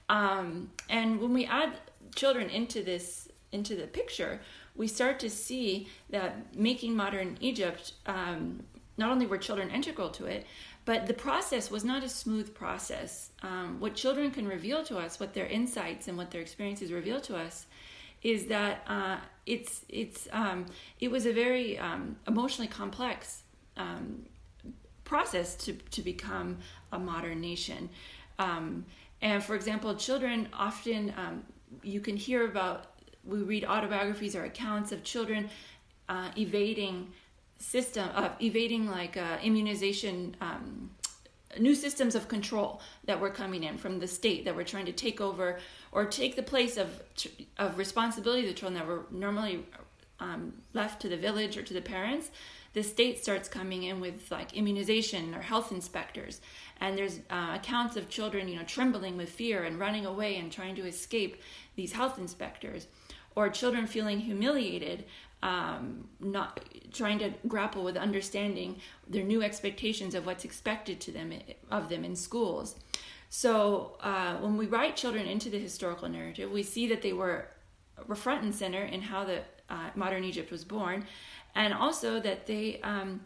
Um, 0.10 0.72
and 0.89 1.22
when 1.22 1.34
we 1.34 1.46
add 1.46 1.74
children 2.16 2.50
into 2.50 2.84
this 2.84 3.28
into 3.51 3.75
the 3.75 3.88
picture, 3.88 4.42
we 4.75 4.88
start 4.88 5.20
to 5.20 5.30
see 5.30 5.88
that 6.12 6.56
making 6.56 6.96
modern 6.96 7.36
Egypt 7.42 7.94
um, 8.06 8.63
not 9.00 9.10
only 9.10 9.25
were 9.25 9.38
children 9.38 9.72
integral 9.72 10.10
to 10.10 10.25
it, 10.25 10.46
but 10.89 11.05
the 11.05 11.13
process 11.13 11.69
was 11.69 11.84
not 11.84 12.03
a 12.03 12.10
smooth 12.10 12.55
process. 12.55 13.29
Um, 13.43 13.79
what 13.79 13.93
children 13.93 14.31
can 14.31 14.48
reveal 14.48 14.84
to 14.86 14.98
us, 14.98 15.19
what 15.19 15.36
their 15.36 15.46
insights 15.46 16.08
and 16.08 16.17
what 16.17 16.31
their 16.31 16.41
experiences 16.41 16.91
reveal 16.91 17.22
to 17.22 17.38
us, 17.38 17.67
is 18.24 18.48
that 18.48 18.81
uh, 18.88 19.17
it's 19.46 19.86
it's 19.88 20.27
um, 20.31 20.65
it 21.00 21.12
was 21.12 21.27
a 21.27 21.31
very 21.31 21.77
um, 21.77 22.15
emotionally 22.27 22.67
complex 22.67 23.43
um, 23.77 24.25
process 25.03 25.55
to 25.58 25.74
to 25.74 26.01
become 26.01 26.58
a 26.91 26.98
modern 26.98 27.39
nation. 27.39 27.91
Um, 28.39 28.84
and 29.22 29.43
for 29.43 29.53
example, 29.53 29.93
children 29.93 30.50
often 30.53 31.13
um, 31.15 31.43
you 31.84 32.01
can 32.01 32.17
hear 32.17 32.46
about. 32.46 32.77
We 33.24 33.43
read 33.43 33.63
autobiographies 33.63 34.36
or 34.36 34.46
accounts 34.46 34.91
of 34.91 35.03
children 35.03 35.51
uh, 36.08 36.29
evading 36.36 37.10
system 37.60 38.10
of 38.16 38.32
evading 38.42 38.89
like 38.89 39.18
uh, 39.18 39.38
immunization 39.44 40.36
um, 40.42 40.89
new 41.60 41.75
systems 41.75 42.16
of 42.16 42.28
control 42.28 42.82
that 43.06 43.20
were 43.20 43.30
coming 43.30 43.63
in 43.63 43.78
from 43.78 44.00
the 44.00 44.08
state 44.08 44.46
that 44.46 44.56
were 44.56 44.63
trying 44.63 44.86
to 44.86 44.92
take 44.92 45.20
over 45.20 45.60
or 45.92 46.06
take 46.06 46.36
the 46.36 46.44
place 46.44 46.78
of 46.78 47.01
of 47.58 47.78
responsibility 47.78 48.48
the 48.48 48.54
children 48.54 48.80
that 48.80 48.88
were 48.88 49.06
normally 49.12 49.66
um, 50.20 50.54
left 50.74 51.01
to 51.01 51.10
the 51.10 51.18
village 51.18 51.58
or 51.58 51.63
to 51.63 51.74
the 51.74 51.82
parents 51.82 52.32
the 52.74 52.84
state 52.84 53.22
starts 53.22 53.50
coming 53.50 53.84
in 53.84 54.00
with 54.00 54.30
like 54.32 54.54
immunization 54.54 55.34
or 55.34 55.42
health 55.42 55.72
inspectors. 55.72 56.39
And 56.80 56.98
there's 56.98 57.20
uh, 57.30 57.54
accounts 57.56 57.96
of 57.96 58.10
children 58.10 58.48
you 58.48 58.56
know 58.58 58.63
trembling 58.63 59.18
with 59.18 59.30
fear 59.30 59.63
and 59.63 59.80
running 59.80 60.06
away 60.06 60.38
and 60.38 60.51
trying 60.51 60.75
to 60.75 60.86
escape 60.86 61.42
these 61.75 61.92
health 61.92 62.18
inspectors 62.18 62.88
or 63.36 63.50
children 63.50 63.88
feeling 63.88 64.20
humiliated 64.20 65.06
um, 65.42 66.08
not 66.20 66.60
trying 66.93 67.19
to 67.19 67.34
grapple 67.48 67.84
with 67.84 67.98
understanding 67.98 68.79
their 69.08 69.24
new 69.24 69.41
expectations 69.43 70.15
of 70.15 70.25
what's 70.25 70.46
expected 70.46 71.00
to 71.01 71.12
them 71.12 71.34
of 71.69 71.89
them 71.89 72.03
in 72.03 72.15
schools. 72.15 72.75
So 73.29 73.98
uh, 74.01 74.38
when 74.38 74.58
we 74.58 74.65
write 74.65 74.96
children 74.96 75.27
into 75.27 75.50
the 75.50 75.60
historical 75.60 76.10
narrative, 76.10 76.51
we 76.51 76.63
see 76.63 76.88
that 76.88 77.01
they 77.01 77.13
were, 77.13 77.48
front 78.15 78.43
and 78.43 78.55
center 78.55 78.84
in 78.84 79.01
how 79.01 79.24
the 79.24 79.41
uh, 79.69 79.89
modern 79.96 80.24
Egypt 80.24 80.51
was 80.51 80.63
born, 80.63 81.05
and 81.53 81.74
also 81.74 82.19
that 82.19 82.48
they 82.48 82.79
um, 82.81 83.22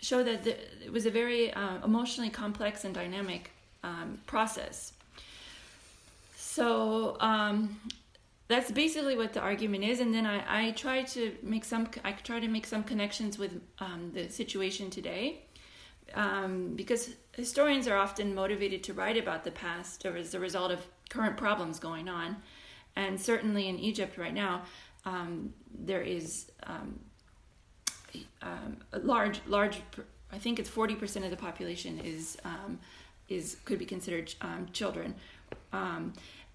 show 0.00 0.22
that 0.22 0.44
the, 0.44 0.56
it 0.84 0.92
was 0.92 1.06
a 1.06 1.10
very 1.10 1.52
uh, 1.54 1.78
emotionally 1.84 2.28
complex 2.30 2.84
and 2.84 2.94
dynamic 2.94 3.50
um, 3.82 4.18
process. 4.26 4.92
So 6.36 7.16
um, 7.20 7.80
that's 8.48 8.70
basically 8.70 9.16
what 9.16 9.32
the 9.32 9.40
argument 9.40 9.84
is 9.84 10.00
and 10.00 10.14
then 10.14 10.26
I, 10.26 10.68
I 10.68 10.70
try 10.72 11.02
to 11.02 11.32
make 11.42 11.64
some 11.64 11.88
i 12.04 12.12
try 12.12 12.40
to 12.40 12.48
make 12.48 12.66
some 12.66 12.84
connections 12.84 13.38
with 13.38 13.60
um, 13.78 14.10
the 14.14 14.28
situation 14.28 14.90
today 14.90 15.46
um, 16.14 16.74
because 16.74 17.10
historians 17.32 17.88
are 17.88 17.96
often 17.96 18.34
motivated 18.34 18.82
to 18.84 18.94
write 18.94 19.16
about 19.16 19.44
the 19.44 19.50
past 19.50 20.06
as 20.06 20.34
a 20.34 20.40
result 20.40 20.70
of 20.70 20.86
current 21.10 21.36
problems 21.36 21.78
going 21.78 22.08
on. 22.08 22.36
And 22.94 23.20
certainly 23.20 23.68
in 23.68 23.78
egypt 23.78 24.16
right 24.16 24.32
now 24.32 24.62
um, 25.04 25.52
there 25.78 26.00
is 26.00 26.50
um, 26.62 26.98
um, 28.42 28.78
a 28.92 28.98
large 29.00 29.40
large 29.46 29.82
i 30.32 30.38
think 30.38 30.58
it's 30.58 30.70
40% 30.70 31.24
of 31.24 31.30
the 31.30 31.36
population 31.36 31.98
is 31.98 32.38
um, 32.44 32.78
is 33.28 33.56
could 33.64 33.78
be 33.78 33.84
considered 33.84 34.34
children 34.72 35.14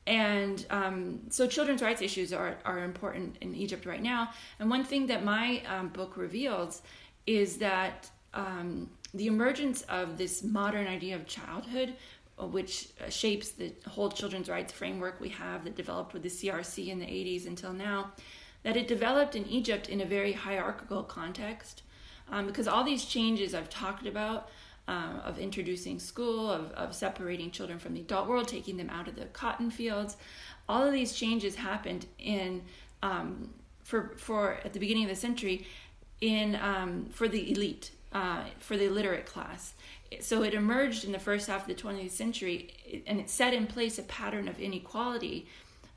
and 0.07 0.65
um, 0.69 1.19
so 1.29 1.47
children's 1.47 1.81
rights 1.81 2.01
issues 2.01 2.33
are, 2.33 2.57
are 2.65 2.83
important 2.83 3.37
in 3.41 3.53
Egypt 3.55 3.85
right 3.85 4.01
now. 4.01 4.29
And 4.59 4.69
one 4.69 4.83
thing 4.83 5.07
that 5.07 5.23
my 5.23 5.61
um, 5.67 5.89
book 5.89 6.17
reveals 6.17 6.81
is 7.27 7.57
that 7.57 8.09
um, 8.33 8.89
the 9.13 9.27
emergence 9.27 9.83
of 9.83 10.17
this 10.17 10.43
modern 10.43 10.87
idea 10.87 11.15
of 11.15 11.27
childhood, 11.27 11.93
uh, 12.39 12.45
which 12.47 12.89
uh, 12.99 13.09
shapes 13.09 13.49
the 13.49 13.73
whole 13.87 14.09
children's 14.09 14.49
rights 14.49 14.73
framework 14.73 15.19
we 15.19 15.29
have 15.29 15.63
that 15.65 15.75
developed 15.75 16.13
with 16.13 16.23
the 16.23 16.29
CRC 16.29 16.87
in 16.87 16.97
the 16.97 17.05
80s 17.05 17.45
until 17.45 17.73
now, 17.73 18.11
that 18.63 18.77
it 18.77 18.87
developed 18.87 19.35
in 19.35 19.45
Egypt 19.47 19.89
in 19.89 20.01
a 20.01 20.05
very 20.05 20.33
hierarchical 20.33 21.03
context. 21.03 21.83
Um, 22.29 22.47
because 22.47 22.67
all 22.67 22.83
these 22.83 23.05
changes 23.05 23.53
I've 23.53 23.69
talked 23.69 24.07
about 24.07 24.49
um, 24.87 25.21
of 25.23 25.37
introducing 25.39 25.99
school, 25.99 26.49
of, 26.49 26.71
of 26.71 26.93
separating 26.93 27.51
children 27.51 27.79
from 27.79 27.93
the 27.93 28.01
adult 28.01 28.27
world, 28.27 28.47
taking 28.47 28.77
them 28.77 28.89
out 28.89 29.07
of 29.07 29.15
the 29.15 29.25
cotton 29.25 29.69
fields. 29.69 30.17
All 30.67 30.83
of 30.83 30.91
these 30.91 31.13
changes 31.13 31.55
happened 31.55 32.05
in 32.17 32.63
um, 33.03 33.49
for 33.83 34.13
for 34.17 34.59
at 34.63 34.73
the 34.73 34.79
beginning 34.79 35.03
of 35.03 35.09
the 35.09 35.15
century 35.15 35.65
in 36.21 36.55
um, 36.55 37.07
for 37.11 37.27
the 37.27 37.51
elite, 37.51 37.91
uh, 38.13 38.43
for 38.59 38.77
the 38.77 38.85
illiterate 38.85 39.25
class. 39.25 39.73
So 40.19 40.43
it 40.43 40.53
emerged 40.53 41.05
in 41.05 41.11
the 41.11 41.19
first 41.19 41.47
half 41.47 41.61
of 41.61 41.67
the 41.67 41.81
20th 41.81 42.11
century, 42.11 43.03
and 43.07 43.19
it 43.19 43.29
set 43.29 43.53
in 43.53 43.65
place 43.65 43.97
a 43.97 44.03
pattern 44.03 44.47
of 44.47 44.59
inequality 44.59 45.47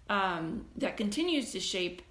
um, 0.09 0.67
that 0.77 0.97
continues 0.97 1.51
to 1.53 1.61
shape 1.61 2.03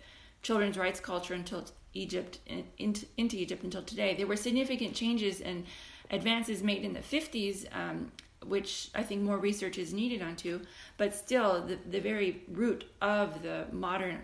children's 0.42 0.78
rights 0.78 1.00
culture 1.00 1.34
until 1.34 1.66
Egypt 1.94 2.40
in, 2.46 2.66
into, 2.78 3.38
Egypt 3.38 3.64
until 3.64 3.84
today. 3.84 4.16
There 4.16 4.28
were 4.28 4.36
significant 4.36 4.96
changes 4.96 5.42
and 5.42 5.66
advances 6.12 6.64
made 6.64 6.84
in 6.84 6.94
the 6.94 7.00
50s, 7.00 7.66
um, 7.76 8.12
which 8.46 8.90
I 8.94 9.04
think 9.04 9.22
more 9.22 9.38
research 9.38 9.78
is 9.78 9.94
needed 9.94 10.22
onto, 10.22 10.62
but 10.98 11.16
still 11.16 11.62
the, 11.62 11.78
the 11.90 12.00
very 12.00 12.42
root 12.52 12.86
of 13.02 13.42
the 13.42 13.66
modern 13.72 14.20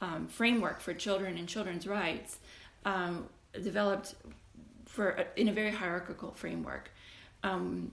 um, 0.00 0.26
framework 0.28 0.80
for 0.80 0.94
children 0.94 1.36
and 1.36 1.48
children's 1.48 1.86
rights 1.86 2.38
um, 2.84 3.28
developed 3.52 4.14
for 4.86 5.24
in 5.36 5.48
a 5.48 5.52
very 5.52 5.70
hierarchical 5.70 6.32
framework. 6.32 6.90
Um, 7.42 7.92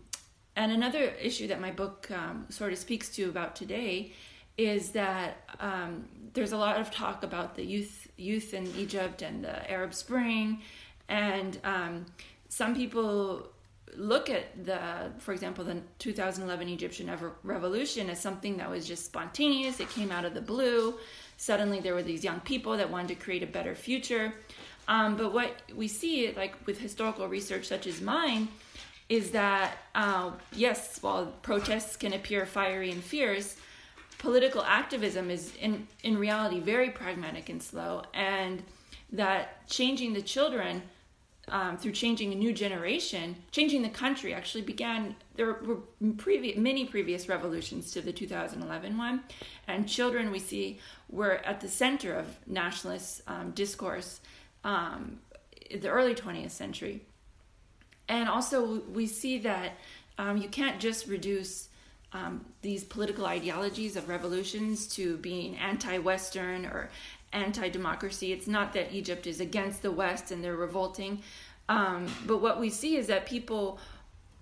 and 0.56 0.72
another 0.72 1.14
issue 1.22 1.48
that 1.48 1.60
my 1.60 1.72
book 1.72 2.10
um, 2.12 2.46
sort 2.50 2.72
of 2.72 2.80
speaks 2.80 3.10
to 3.16 3.30
about 3.30 3.56
today 3.56 4.14
is 4.58 4.92
that 4.92 5.50
um, 5.60 6.06
there's 6.34 6.54
a 6.54 6.58
lot 6.58 6.80
of 6.80 6.90
talk 6.92 7.24
about 7.24 7.56
the 7.56 7.66
youth 7.66 8.08
youth 8.18 8.54
in 8.54 8.66
Egypt 8.78 9.22
and 9.22 9.44
the 9.44 9.70
Arab 9.70 9.94
Spring, 9.94 10.62
and 11.10 11.60
um, 11.66 12.06
some 12.50 12.76
people 12.76 13.48
look 13.98 14.30
at 14.30 14.66
the, 14.66 15.12
for 15.20 15.34
example, 15.34 15.64
the 15.64 15.82
2011 16.00 16.68
Egyptian 16.70 17.12
revolution 17.44 18.10
as 18.10 18.20
something 18.20 18.58
that 18.58 18.70
was 18.70 18.88
just 18.88 19.06
spontaneous. 19.06 19.80
It 19.80 19.90
came 19.90 20.12
out 20.12 20.26
of 20.26 20.34
the 20.34 20.42
blue. 20.42 20.96
Suddenly, 21.38 21.80
there 21.80 21.94
were 21.94 22.04
these 22.04 22.24
young 22.24 22.40
people 22.42 22.78
that 22.78 22.90
wanted 22.90 23.10
to 23.10 23.16
create 23.16 23.44
a 23.44 23.48
better 23.48 23.76
future. 23.76 24.34
Um, 24.88 25.18
but 25.18 25.34
what 25.34 25.62
we 25.76 25.88
see, 25.88 26.32
like 26.36 26.56
with 26.68 26.80
historical 26.80 27.28
research 27.28 27.66
such 27.66 27.88
as 27.88 28.02
mine, 28.02 28.48
is 29.10 29.32
that 29.32 29.78
uh, 29.94 30.32
yes, 30.54 31.00
while 31.02 31.28
protests 31.42 31.96
can 31.96 32.14
appear 32.14 32.46
fiery 32.46 32.92
and 32.92 33.04
fierce, 33.04 33.58
political 34.18 34.64
activism 34.64 35.30
is 35.30 35.54
in 35.62 35.88
in 36.04 36.18
reality 36.18 36.60
very 36.60 36.90
pragmatic 36.90 37.50
and 37.50 37.62
slow 37.62 38.02
and 38.14 38.64
that 39.12 39.68
changing 39.68 40.14
the 40.14 40.22
children 40.22 40.82
um, 41.50 41.78
through 41.78 41.92
changing 41.92 42.32
a 42.32 42.36
new 42.36 42.54
generation, 42.54 43.36
changing 43.52 43.82
the 43.82 43.90
country 43.90 44.34
actually 44.34 44.64
began. 44.64 45.16
There 45.36 45.54
were 45.54 45.80
previous, 46.18 46.58
many 46.58 46.86
previous 46.86 47.30
revolutions 47.30 47.92
to 47.92 48.02
the 48.02 48.12
2011 48.12 48.98
one, 48.98 49.24
and 49.68 49.88
children 49.88 50.32
we 50.32 50.40
see 50.40 50.80
were 51.10 51.38
at 51.46 51.62
the 51.62 51.68
center 51.68 52.16
of 52.16 52.36
nationalist 52.48 53.22
um, 53.28 53.52
discourse 53.52 54.22
um, 54.64 55.20
in 55.70 55.82
the 55.82 55.90
early 55.90 56.16
20th 56.16 56.52
century. 56.52 57.02
And 58.08 58.30
also, 58.30 58.82
we 58.92 59.08
see 59.08 59.40
that 59.40 59.74
um, 60.18 60.38
you 60.38 60.48
can't 60.48 60.80
just 60.80 61.08
reduce 61.08 61.70
um, 62.14 62.46
these 62.62 62.84
political 62.84 63.26
ideologies 63.26 63.96
of 63.96 64.08
revolutions 64.08 64.88
to 64.96 65.18
being 65.18 65.58
anti 65.58 65.98
Western 65.98 66.66
or 66.66 66.90
anti 67.36 67.70
democracy. 67.70 68.32
It's 68.32 68.48
not 68.48 68.74
that 68.74 68.94
Egypt 68.94 69.28
is 69.28 69.40
against 69.40 69.82
the 69.82 69.92
West 69.92 70.32
and 70.32 70.44
they're 70.44 70.56
revolting. 70.56 71.22
Um, 71.70 72.08
but 72.26 72.42
what 72.42 72.60
we 72.60 72.70
see 72.70 72.96
is 72.96 73.08
that 73.08 73.26
people, 73.26 73.80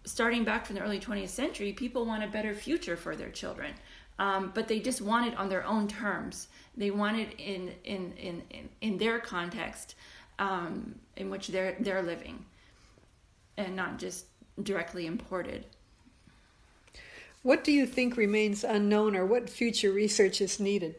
starting 0.06 0.44
back 0.44 0.66
from 0.66 0.76
the 0.76 0.82
early 0.82 1.00
20th 1.00 1.30
century, 1.30 1.74
people 1.74 2.06
want 2.06 2.24
a 2.24 2.28
better 2.28 2.54
future 2.54 2.96
for 2.98 3.16
their 3.16 3.30
children. 3.30 3.74
Um, 4.20 4.52
but 4.54 4.68
they 4.68 4.80
just 4.80 5.02
want 5.02 5.28
it 5.28 5.38
on 5.38 5.50
their 5.50 5.66
own 5.66 5.88
terms. 5.88 6.48
They 6.78 6.92
want 6.92 7.18
it 7.18 7.34
in, 7.40 7.72
in, 7.84 8.14
in, 8.18 8.44
in, 8.50 8.70
in 8.82 8.98
their 8.98 9.20
context 9.20 9.96
um, 10.40 10.96
in 11.16 11.30
which 11.30 11.48
they're, 11.48 11.76
they're 11.80 12.04
living 12.04 12.46
and 13.58 13.76
not 13.76 13.98
just 13.98 14.26
directly 14.62 15.06
imported. 15.08 15.66
What 17.42 17.64
do 17.64 17.72
you 17.72 17.86
think 17.86 18.16
remains 18.16 18.64
unknown 18.64 19.16
or 19.16 19.26
what 19.26 19.50
future 19.50 19.92
research 19.92 20.42
is 20.42 20.60
needed? 20.60 20.96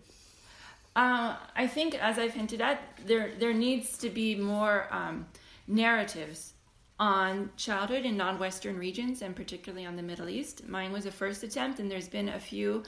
Uh, 0.97 1.37
I 1.57 1.67
think, 1.67 1.95
as 1.95 2.19
I've 2.19 2.35
hinted 2.35 2.61
at, 2.61 2.81
there, 3.05 3.33
there 3.39 3.53
needs 3.53 3.99
to 3.99 4.11
be 4.11 4.37
more 4.37 4.87
um, 4.91 5.27
narratives 5.67 6.53
on 7.01 7.51
childhood 7.57 8.05
in 8.05 8.17
non 8.17 8.39
Western 8.39 8.79
regions 8.79 9.23
and 9.23 9.35
particularly 9.35 9.87
on 9.87 9.97
the 9.97 10.03
Middle 10.03 10.29
East. 10.29 10.69
Mine 10.69 10.93
was 10.93 11.07
a 11.07 11.11
first 11.11 11.43
attempt, 11.43 11.81
and 11.81 11.91
there's 11.91 12.09
been 12.09 12.29
a 12.29 12.39
few 12.39 12.85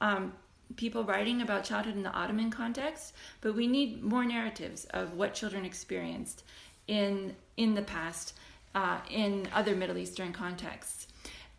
um, 0.00 0.32
people 0.76 1.04
writing 1.04 1.42
about 1.42 1.62
childhood 1.62 1.94
in 1.94 2.02
the 2.02 2.10
Ottoman 2.10 2.50
context, 2.50 3.14
but 3.40 3.54
we 3.54 3.66
need 3.66 4.02
more 4.02 4.24
narratives 4.24 4.86
of 4.86 5.14
what 5.14 5.34
children 5.34 5.64
experienced 5.64 6.42
in, 6.88 7.36
in 7.56 7.74
the 7.74 7.82
past 7.82 8.34
uh, 8.74 8.98
in 9.10 9.46
other 9.54 9.76
Middle 9.76 9.98
Eastern 9.98 10.32
contexts. 10.32 11.06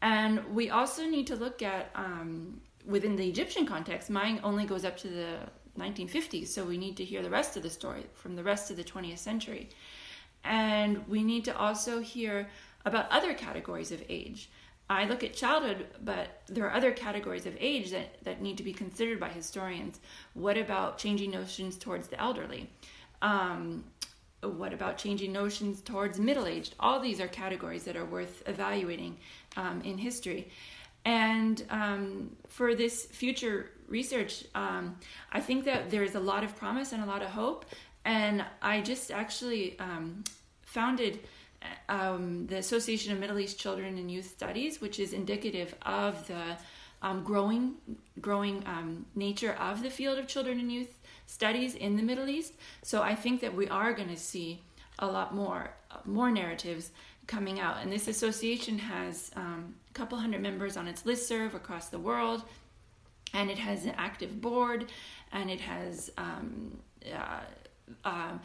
And 0.02 0.44
we 0.54 0.70
also 0.70 1.06
need 1.06 1.28
to 1.28 1.36
look 1.36 1.62
at, 1.62 1.90
um, 1.96 2.60
within 2.86 3.16
the 3.16 3.28
Egyptian 3.28 3.66
context, 3.66 4.10
mine 4.10 4.42
only 4.44 4.66
goes 4.66 4.84
up 4.84 4.98
to 4.98 5.08
the 5.08 5.38
1950s, 5.78 6.48
so 6.48 6.64
we 6.64 6.78
need 6.78 6.98
to 6.98 7.04
hear 7.04 7.22
the 7.22 7.30
rest 7.30 7.58
of 7.58 7.64
the 7.64 7.70
story 7.70 8.06
from 8.14 8.36
the 8.36 8.44
rest 8.44 8.72
of 8.72 8.78
the 8.78 8.84
20th 8.84 9.18
century. 9.18 9.70
And 10.44 11.08
we 11.08 11.24
need 11.24 11.46
to 11.46 11.58
also 11.58 12.00
hear 12.00 12.48
about 12.86 13.10
other 13.12 13.34
categories 13.34 13.92
of 13.92 14.04
age. 14.10 14.50
I 14.90 15.06
look 15.06 15.24
at 15.24 15.34
childhood, 15.34 15.88
but 16.04 16.44
there 16.48 16.66
are 16.66 16.74
other 16.74 16.92
categories 16.92 17.48
of 17.48 17.58
age 17.60 17.90
that, 17.92 18.24
that 18.24 18.42
need 18.42 18.58
to 18.58 18.64
be 18.64 18.74
considered 18.74 19.20
by 19.20 19.30
historians. 19.30 20.00
What 20.36 20.58
about 20.58 21.00
changing 21.00 21.32
notions 21.32 21.78
towards 21.78 22.08
the 22.08 22.20
elderly? 22.20 22.70
Um, 23.22 23.86
what 24.42 24.74
about 24.74 25.00
changing 25.00 25.32
notions 25.32 25.82
towards 25.82 26.20
middle 26.20 26.46
aged? 26.46 26.76
All 26.80 27.00
these 27.00 27.20
are 27.20 27.28
categories 27.28 27.84
that 27.86 27.96
are 27.96 28.06
worth 28.06 28.44
evaluating 28.48 29.18
um, 29.58 29.82
in 29.82 29.98
history. 29.98 30.50
And 31.04 31.64
um, 31.72 32.36
for 32.48 32.76
this 32.76 33.06
future 33.06 33.72
research, 33.88 34.46
um, 34.56 34.98
I 35.32 35.40
think 35.40 35.66
that 35.66 35.90
there's 35.90 36.16
a 36.16 36.20
lot 36.20 36.44
of 36.44 36.56
promise 36.56 36.92
and 36.94 37.04
a 37.04 37.06
lot 37.06 37.22
of 37.22 37.30
hope. 37.30 37.66
And 38.04 38.46
I 38.62 38.82
just 38.82 39.12
actually 39.12 39.80
um, 39.80 40.24
founded 40.62 41.20
um, 41.90 42.48
the 42.48 42.58
Association 42.58 43.12
of 43.14 43.20
Middle 43.20 43.40
East 43.40 43.60
Children 43.60 43.98
and 43.98 44.12
Youth 44.12 44.30
Studies, 44.30 44.82
which 44.82 45.00
is 45.00 45.14
indicative 45.14 45.76
of 45.82 46.28
the 46.28 46.58
um, 47.02 47.24
growing, 47.24 47.76
growing 48.22 48.64
nature 49.16 49.54
of 49.54 49.82
the 49.84 49.90
field 49.90 50.18
of 50.18 50.28
children 50.28 50.60
and 50.60 50.72
youth 50.72 51.00
studies 51.28 51.76
in 51.76 51.98
the 51.98 52.04
Middle 52.04 52.30
East. 52.30 52.54
So 52.84 53.02
I 53.02 53.16
think 53.16 53.42
that 53.42 53.54
we 53.54 53.68
are 53.70 53.94
going 53.94 54.10
to 54.10 54.18
see 54.18 54.62
a 55.00 55.08
lot 55.08 55.36
more 55.36 55.72
more 56.06 56.32
narratives 56.32 56.92
coming 57.28 57.60
out. 57.60 57.78
And 57.82 57.92
this 57.92 58.08
association 58.08 58.78
has 58.78 59.32
um, 59.36 59.76
a 59.90 59.94
couple 59.94 60.18
hundred 60.18 60.42
members 60.42 60.78
on 60.78 60.88
its 60.88 61.04
listserv 61.04 61.54
across 61.54 61.90
the 61.90 62.00
world, 62.00 62.44
and 63.36 63.52
it 63.52 63.60
has 63.60 63.86
an 63.86 63.94
active 63.98 64.42
board, 64.42 64.86
and 65.32 65.52
it 65.52 65.60
has 65.60 66.12
um, 66.18 66.78
uh, 67.14 67.42
uh, 68.06 68.38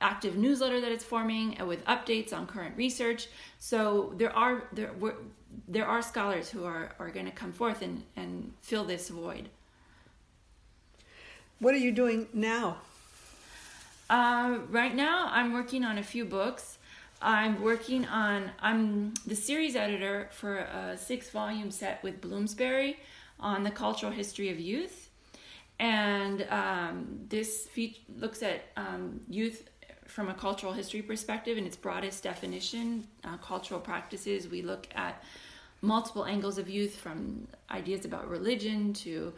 active 0.00 0.36
newsletter 0.36 0.80
that 0.80 0.92
it's 0.92 1.04
forming 1.04 1.56
with 1.66 1.84
updates 1.86 2.32
on 2.32 2.46
current 2.46 2.76
research. 2.76 3.28
So 3.58 4.12
there 4.16 4.34
are 4.36 4.64
there 4.72 4.90
there 5.66 5.86
are 5.86 6.02
scholars 6.02 6.50
who 6.50 6.64
are, 6.64 6.92
are 6.98 7.10
going 7.10 7.24
to 7.24 7.32
come 7.32 7.52
forth 7.52 7.80
and, 7.80 8.02
and 8.16 8.52
fill 8.60 8.84
this 8.84 9.08
void. 9.08 9.48
What 11.58 11.74
are 11.74 11.78
you 11.78 11.92
doing 11.92 12.26
now? 12.34 12.78
Uh, 14.10 14.58
right 14.70 14.94
now, 14.94 15.28
I'm 15.30 15.52
working 15.52 15.84
on 15.84 15.98
a 15.98 16.02
few 16.02 16.24
books. 16.24 16.78
I'm 17.20 17.62
working 17.62 18.04
on 18.06 18.50
I'm 18.60 19.14
the 19.26 19.34
series 19.34 19.74
editor 19.74 20.28
for 20.32 20.58
a 20.58 20.96
six 20.96 21.30
volume 21.30 21.70
set 21.70 22.02
with 22.02 22.20
Bloomsbury 22.20 22.98
on 23.40 23.64
the 23.64 23.70
cultural 23.70 24.12
history 24.12 24.50
of 24.50 24.58
youth, 24.58 25.10
and 25.78 26.46
um, 26.50 27.20
this 27.28 27.68
looks 28.16 28.42
at 28.42 28.62
um, 28.76 29.20
youth 29.28 29.68
from 30.06 30.28
a 30.28 30.34
cultural 30.34 30.72
history 30.72 31.02
perspective 31.02 31.58
in 31.58 31.66
its 31.66 31.76
broadest 31.76 32.22
definition. 32.22 33.06
Uh, 33.24 33.36
cultural 33.36 33.78
practices. 33.78 34.48
We 34.48 34.62
look 34.62 34.88
at 34.94 35.22
multiple 35.82 36.24
angles 36.24 36.58
of 36.58 36.68
youth, 36.68 36.96
from 36.96 37.46
ideas 37.70 38.04
about 38.04 38.28
religion 38.28 38.92
to 38.94 39.32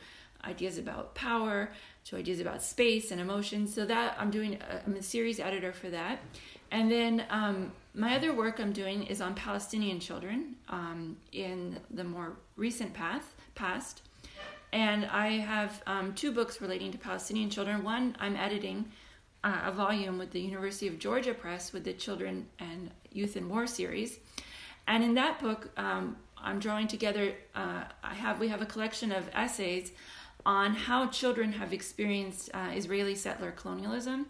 ideas 0.45 0.79
about 0.79 1.15
power 1.15 1.71
to 2.05 2.17
ideas 2.17 2.41
about 2.41 2.63
space 2.63 3.11
and 3.11 3.21
emotion. 3.21 3.67
So 3.67 3.85
that 3.85 4.17
I'm 4.19 4.31
doing, 4.31 4.55
a, 4.55 4.81
I'm 4.87 4.97
a 4.97 5.03
series 5.03 5.39
editor 5.39 5.73
for 5.73 5.91
that. 5.91 6.21
And 6.71 6.91
then 6.91 7.25
um, 7.31 7.73
my 7.95 8.17
other 8.17 8.33
work 8.33 8.61
I'm 8.61 8.73
doing 8.73 9.03
is 9.05 9.21
on 9.21 9.35
Palestinian 9.35 10.01
children 10.01 10.57
um, 10.69 11.17
in 11.33 11.79
the 11.91 12.05
more 12.05 12.37
recent 12.57 12.95
path 12.95 13.35
past. 13.61 14.03
And 14.73 15.05
I 15.07 15.29
have 15.53 15.83
um, 15.87 16.15
two 16.15 16.33
books 16.33 16.61
relating 16.61 16.91
to 16.93 16.99
Palestinian 16.99 17.51
children. 17.51 17.85
One, 17.85 18.17
I'm 18.19 18.37
editing 18.37 18.79
uh, 19.45 19.61
a 19.67 19.73
volume 19.73 20.17
with 20.17 20.31
the 20.31 20.41
University 20.41 20.89
of 20.89 20.99
Georgia 20.99 21.35
Press 21.35 21.73
with 21.73 21.85
the 21.85 21.93
Children 21.93 22.47
and 22.59 22.91
Youth 23.13 23.37
in 23.37 23.49
War 23.49 23.67
series. 23.67 24.19
And 24.87 25.05
in 25.05 25.15
that 25.15 25.41
book, 25.41 25.71
um, 25.77 26.17
I'm 26.39 26.59
drawing 26.59 26.89
together. 26.89 27.35
Uh, 27.55 27.85
I 28.03 28.15
have 28.15 28.41
we 28.41 28.49
have 28.49 28.63
a 28.63 28.67
collection 28.67 29.13
of 29.13 29.29
essays 29.35 29.93
on 30.47 30.75
how 30.75 31.09
children 31.09 31.53
have 31.53 31.73
experienced 31.75 32.49
uh, 32.55 32.71
Israeli 32.75 33.15
settler 33.15 33.51
colonialism 33.51 34.27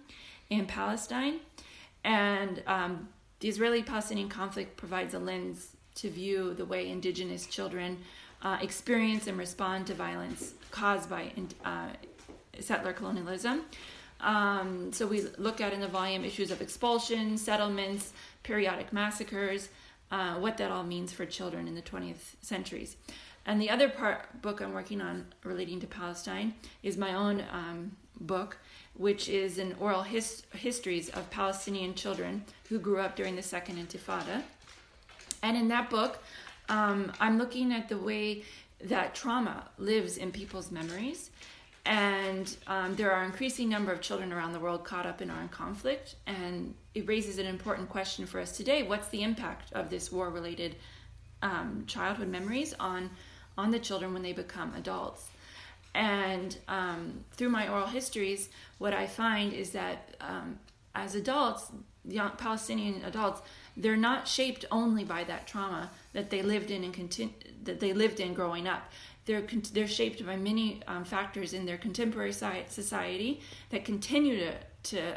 in 0.49 0.67
Palestine. 0.67 1.37
And 2.03 2.63
um, 2.67 3.09
the 3.39 3.49
Israeli 3.49 3.83
Palestinian 3.83 4.29
conflict 4.29 4.77
provides 4.77 5.15
a 5.15 5.21
lens 5.21 5.77
to 5.97 6.11
view 6.11 6.55
the 6.55 6.65
way 6.65 6.89
indigenous 6.89 7.47
children 7.47 7.99
uh, 8.43 8.59
experience 8.61 9.27
and 9.27 9.39
respond 9.39 9.87
to 9.87 9.95
violence 9.95 10.55
caused 10.71 11.11
by 11.11 11.33
uh, 11.65 11.89
settler 12.59 12.93
colonialism. 12.93 13.63
Um, 14.21 14.93
so 14.93 15.07
we 15.07 15.23
look 15.39 15.61
at 15.61 15.73
in 15.73 15.81
the 15.81 15.89
volume 15.89 16.25
issues 16.25 16.51
of 16.51 16.61
expulsion, 16.61 17.39
settlements, 17.39 18.13
periodic 18.43 18.93
massacres, 18.93 19.69
uh, 20.11 20.35
what 20.35 20.57
that 20.59 20.71
all 20.71 20.83
means 20.83 21.13
for 21.13 21.25
children 21.25 21.69
in 21.69 21.75
the 21.75 21.83
20th 21.83 22.35
centuries. 22.43 22.97
And 23.47 23.61
the 23.61 23.71
other 23.71 23.89
part 23.89 24.43
book 24.43 24.61
I'm 24.61 24.75
working 24.75 25.01
on 25.01 25.27
relating 25.45 25.81
to 25.81 25.87
Palestine 25.87 26.55
is 26.83 26.97
my 26.97 27.15
own 27.15 27.43
um, 27.53 27.97
book, 28.21 28.59
which 28.95 29.29
is 29.29 29.59
an 29.59 29.75
oral 29.81 30.03
his- 30.03 30.43
histories 30.53 31.09
of 31.11 31.31
Palestinian 31.31 31.95
children 31.95 32.45
who 32.69 32.79
grew 32.79 32.99
up 32.99 33.17
during 33.17 33.37
the 33.37 33.43
Second 33.43 33.77
Intifada. 33.77 34.43
And 35.43 35.57
in 35.57 35.69
that 35.69 35.89
book, 35.89 36.23
um, 36.71 37.13
I'm 37.21 37.37
looking 37.37 37.73
at 37.73 37.89
the 37.89 37.99
way 37.99 38.45
that 38.83 39.15
trauma 39.15 39.69
lives 39.77 40.17
in 40.17 40.33
people's 40.33 40.71
memories. 40.71 41.31
And 41.85 42.57
um, 42.67 42.95
there 42.97 43.11
are 43.11 43.25
increasing 43.25 43.69
number 43.69 43.93
of 43.93 44.01
children 44.01 44.33
around 44.33 44.53
the 44.53 44.61
world 44.61 44.85
caught 44.85 45.07
up 45.07 45.21
in 45.23 45.31
armed 45.31 45.51
conflict, 45.51 46.15
and 46.27 46.75
it 46.95 47.07
raises 47.09 47.39
an 47.39 47.47
important 47.47 47.89
question 47.89 48.27
for 48.27 48.39
us 48.39 48.57
today: 48.57 48.83
What's 48.83 49.09
the 49.09 49.23
impact 49.23 49.73
of 49.73 49.89
this 49.89 50.13
war-related 50.13 50.77
um, 51.43 51.85
childhood 51.87 52.29
memories 52.29 52.75
on 52.79 53.11
on 53.59 53.71
the 53.71 53.79
children 53.79 54.13
when 54.13 54.23
they 54.23 54.33
become 54.33 54.75
adults. 54.75 55.29
And 55.95 56.57
um, 56.69 57.25
through 57.33 57.49
my 57.51 57.69
oral 57.69 57.87
histories, 57.87 58.49
what 58.79 58.95
I 58.95 59.07
find 59.07 59.53
is 59.53 59.71
that 59.71 60.17
um, 60.21 60.59
as 60.95 61.15
adults, 61.15 61.71
young 62.05 62.31
Palestinian 62.33 63.05
adults, 63.05 63.43
they're 63.77 63.97
not 63.97 64.27
shaped 64.27 64.65
only 64.71 65.05
by 65.05 65.25
that 65.25 65.47
trauma 65.47 65.91
that 66.13 66.31
they 66.31 66.43
lived 66.43 66.71
in 66.71 66.85
and 66.85 66.93
continue, 66.93 67.35
that 67.65 67.81
they 67.81 67.93
lived 67.93 68.21
in 68.21 68.35
growing 68.35 68.67
up. 68.67 68.91
they're 69.27 69.47
they're 69.73 69.87
shaped 69.87 70.25
by 70.25 70.37
many 70.37 70.81
um, 70.87 71.05
factors 71.05 71.53
in 71.53 71.67
their 71.67 71.79
contemporary 71.79 72.33
society 72.33 73.41
that 73.71 73.85
continue 73.85 74.39
to 74.39 74.55
to 74.83 75.15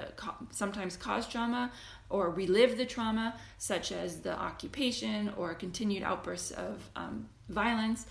sometimes 0.51 0.97
cause 0.97 1.27
trauma 1.27 1.71
or 2.09 2.29
relive 2.29 2.77
the 2.77 2.85
trauma, 2.85 3.35
such 3.57 3.91
as 3.91 4.19
the 4.19 4.37
occupation 4.37 5.31
or 5.37 5.53
continued 5.53 6.03
outbursts 6.03 6.51
of 6.51 6.89
um, 6.95 7.27
violence. 7.49 8.05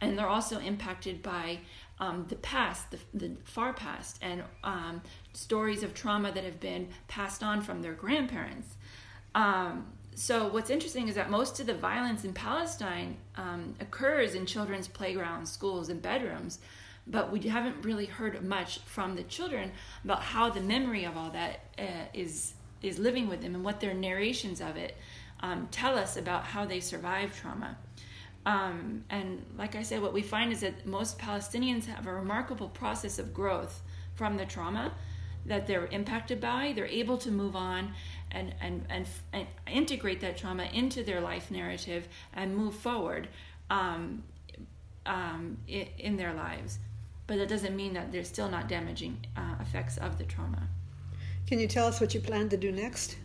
And 0.00 0.16
they're 0.16 0.28
also 0.28 0.60
impacted 0.60 1.22
by 1.22 1.58
um, 1.98 2.26
the 2.28 2.36
past, 2.36 2.90
the, 2.92 2.98
the, 3.14 3.36
far 3.44 3.72
past, 3.72 4.18
and 4.22 4.44
um, 4.62 5.02
stories 5.38 5.82
of 5.82 5.94
trauma 5.94 6.32
that 6.32 6.44
have 6.44 6.60
been 6.60 6.88
passed 7.06 7.42
on 7.42 7.62
from 7.62 7.82
their 7.82 7.94
grandparents. 7.94 8.76
Um, 9.34 9.86
so, 10.14 10.48
what's 10.48 10.70
interesting 10.70 11.06
is 11.08 11.14
that 11.14 11.30
most 11.30 11.60
of 11.60 11.66
the 11.66 11.74
violence 11.74 12.24
in 12.24 12.32
Palestine 12.32 13.16
um, 13.36 13.74
occurs 13.80 14.34
in 14.34 14.46
children's 14.46 14.88
playgrounds, 14.88 15.50
schools, 15.50 15.88
and 15.88 16.02
bedrooms 16.02 16.58
but 17.10 17.32
we 17.32 17.40
haven't 17.40 17.84
really 17.84 18.04
heard 18.04 18.42
much 18.44 18.80
from 18.80 19.16
the 19.16 19.22
children 19.24 19.72
about 20.04 20.22
how 20.22 20.50
the 20.50 20.60
memory 20.60 21.04
of 21.04 21.16
all 21.16 21.30
that 21.30 21.60
uh, 21.78 22.04
is 22.12 22.54
is 22.82 22.98
living 22.98 23.28
with 23.28 23.42
them 23.42 23.54
and 23.56 23.64
what 23.64 23.80
their 23.80 23.94
narrations 23.94 24.60
of 24.60 24.76
it 24.76 24.96
um, 25.40 25.66
tell 25.72 25.98
us 25.98 26.16
about 26.16 26.44
how 26.44 26.64
they 26.64 26.78
survive 26.78 27.36
trauma. 27.36 27.76
Um, 28.46 29.04
and 29.10 29.44
like 29.56 29.74
I 29.74 29.82
said, 29.82 30.00
what 30.00 30.12
we 30.12 30.22
find 30.22 30.52
is 30.52 30.60
that 30.60 30.86
most 30.86 31.18
Palestinians 31.18 31.86
have 31.86 32.06
a 32.06 32.12
remarkable 32.12 32.68
process 32.68 33.18
of 33.18 33.34
growth 33.34 33.82
from 34.14 34.36
the 34.36 34.46
trauma 34.46 34.92
that 35.46 35.66
they're 35.66 35.86
impacted 35.86 36.40
by. 36.40 36.72
They're 36.74 36.86
able 36.86 37.18
to 37.18 37.30
move 37.30 37.56
on 37.56 37.92
and, 38.30 38.54
and, 38.60 38.84
and, 38.90 39.06
and 39.32 39.46
integrate 39.66 40.20
that 40.20 40.36
trauma 40.36 40.64
into 40.72 41.02
their 41.02 41.20
life 41.20 41.50
narrative 41.50 42.08
and 42.34 42.56
move 42.56 42.74
forward 42.74 43.28
um, 43.70 44.22
um 45.06 45.56
in, 45.66 46.16
their 46.16 46.34
lives 46.34 46.78
but 47.28 47.36
that 47.36 47.48
doesn't 47.48 47.76
mean 47.76 47.92
that 47.92 48.10
there's 48.10 48.26
still 48.26 48.48
not 48.48 48.68
damaging 48.68 49.24
uh, 49.36 49.54
effects 49.60 49.98
of 49.98 50.18
the 50.18 50.24
trauma. 50.24 50.66
Can 51.46 51.60
you 51.60 51.68
tell 51.68 51.86
us 51.86 52.00
what 52.00 52.14
you 52.14 52.20
plan 52.20 52.48
to 52.48 52.56
do 52.56 52.72
next? 52.72 53.16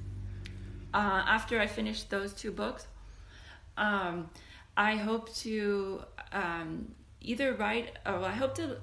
Uh, 0.94 1.24
after 1.26 1.60
I 1.60 1.68
finish 1.68 2.04
those 2.04 2.34
two 2.34 2.52
books, 2.52 2.86
um, 3.78 4.30
I 4.76 4.98
hope 4.98 5.34
to 5.36 6.04
um, 6.34 6.92
either 7.22 7.54
write, 7.54 7.98
or 8.06 8.18
I 8.26 8.32
hope 8.32 8.54
to 8.56 8.78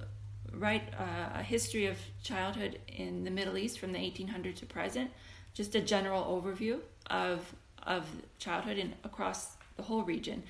write 0.53 0.83
uh, 0.99 1.39
a 1.39 1.43
history 1.43 1.87
of 1.87 1.97
childhood 2.23 2.79
in 2.89 3.25
the 3.25 3.31
Middle 3.31 3.57
East 3.57 3.79
from 3.79 3.93
the 3.93 3.99
1800s 3.99 4.57
to 4.57 4.67
present, 4.67 5.11
just 5.55 5.75
a 5.75 5.81
general 5.81 6.25
overview 6.25 6.81
of 7.09 7.55
of 7.87 8.07
childhood 8.39 8.77
in 8.77 8.95
across 9.05 9.57
the 9.77 9.83
whole 9.83 10.03
region. 10.03 10.43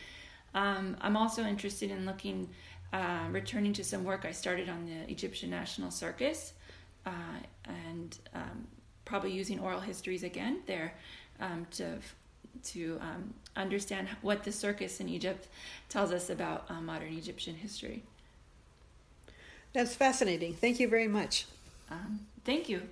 Um, 0.52 0.96
I'm 1.00 1.16
also 1.16 1.44
interested 1.44 1.90
in 1.90 2.06
looking 2.06 2.48
uh, 2.92 3.28
returning 3.30 3.72
to 3.74 3.84
some 3.84 4.04
work 4.04 4.24
I 4.24 4.32
started 4.32 4.68
on 4.68 4.84
the 4.84 5.10
Egyptian 5.10 5.48
National 5.48 5.92
Circus 5.92 6.54
uh, 7.06 7.10
and 7.64 8.18
um, 8.34 8.66
probably 9.04 9.32
using 9.32 9.60
oral 9.60 9.80
histories 9.80 10.24
again 10.24 10.60
there 10.66 10.94
um, 11.40 11.66
to 11.72 11.98
to 12.62 12.98
um, 13.00 13.32
understand 13.56 14.08
what 14.22 14.42
the 14.42 14.52
circus 14.52 15.00
in 15.00 15.08
Egypt 15.08 15.46
tells 15.88 16.12
us 16.12 16.30
about 16.30 16.66
uh, 16.68 16.80
modern 16.80 17.12
Egyptian 17.14 17.54
history. 17.54 18.02
That's 19.72 19.94
fascinating. 19.94 20.54
Thank 20.54 20.80
you 20.80 20.88
very 20.88 21.08
much. 21.08 21.46
Um, 21.90 22.20
thank 22.44 22.68
you. 22.68 22.82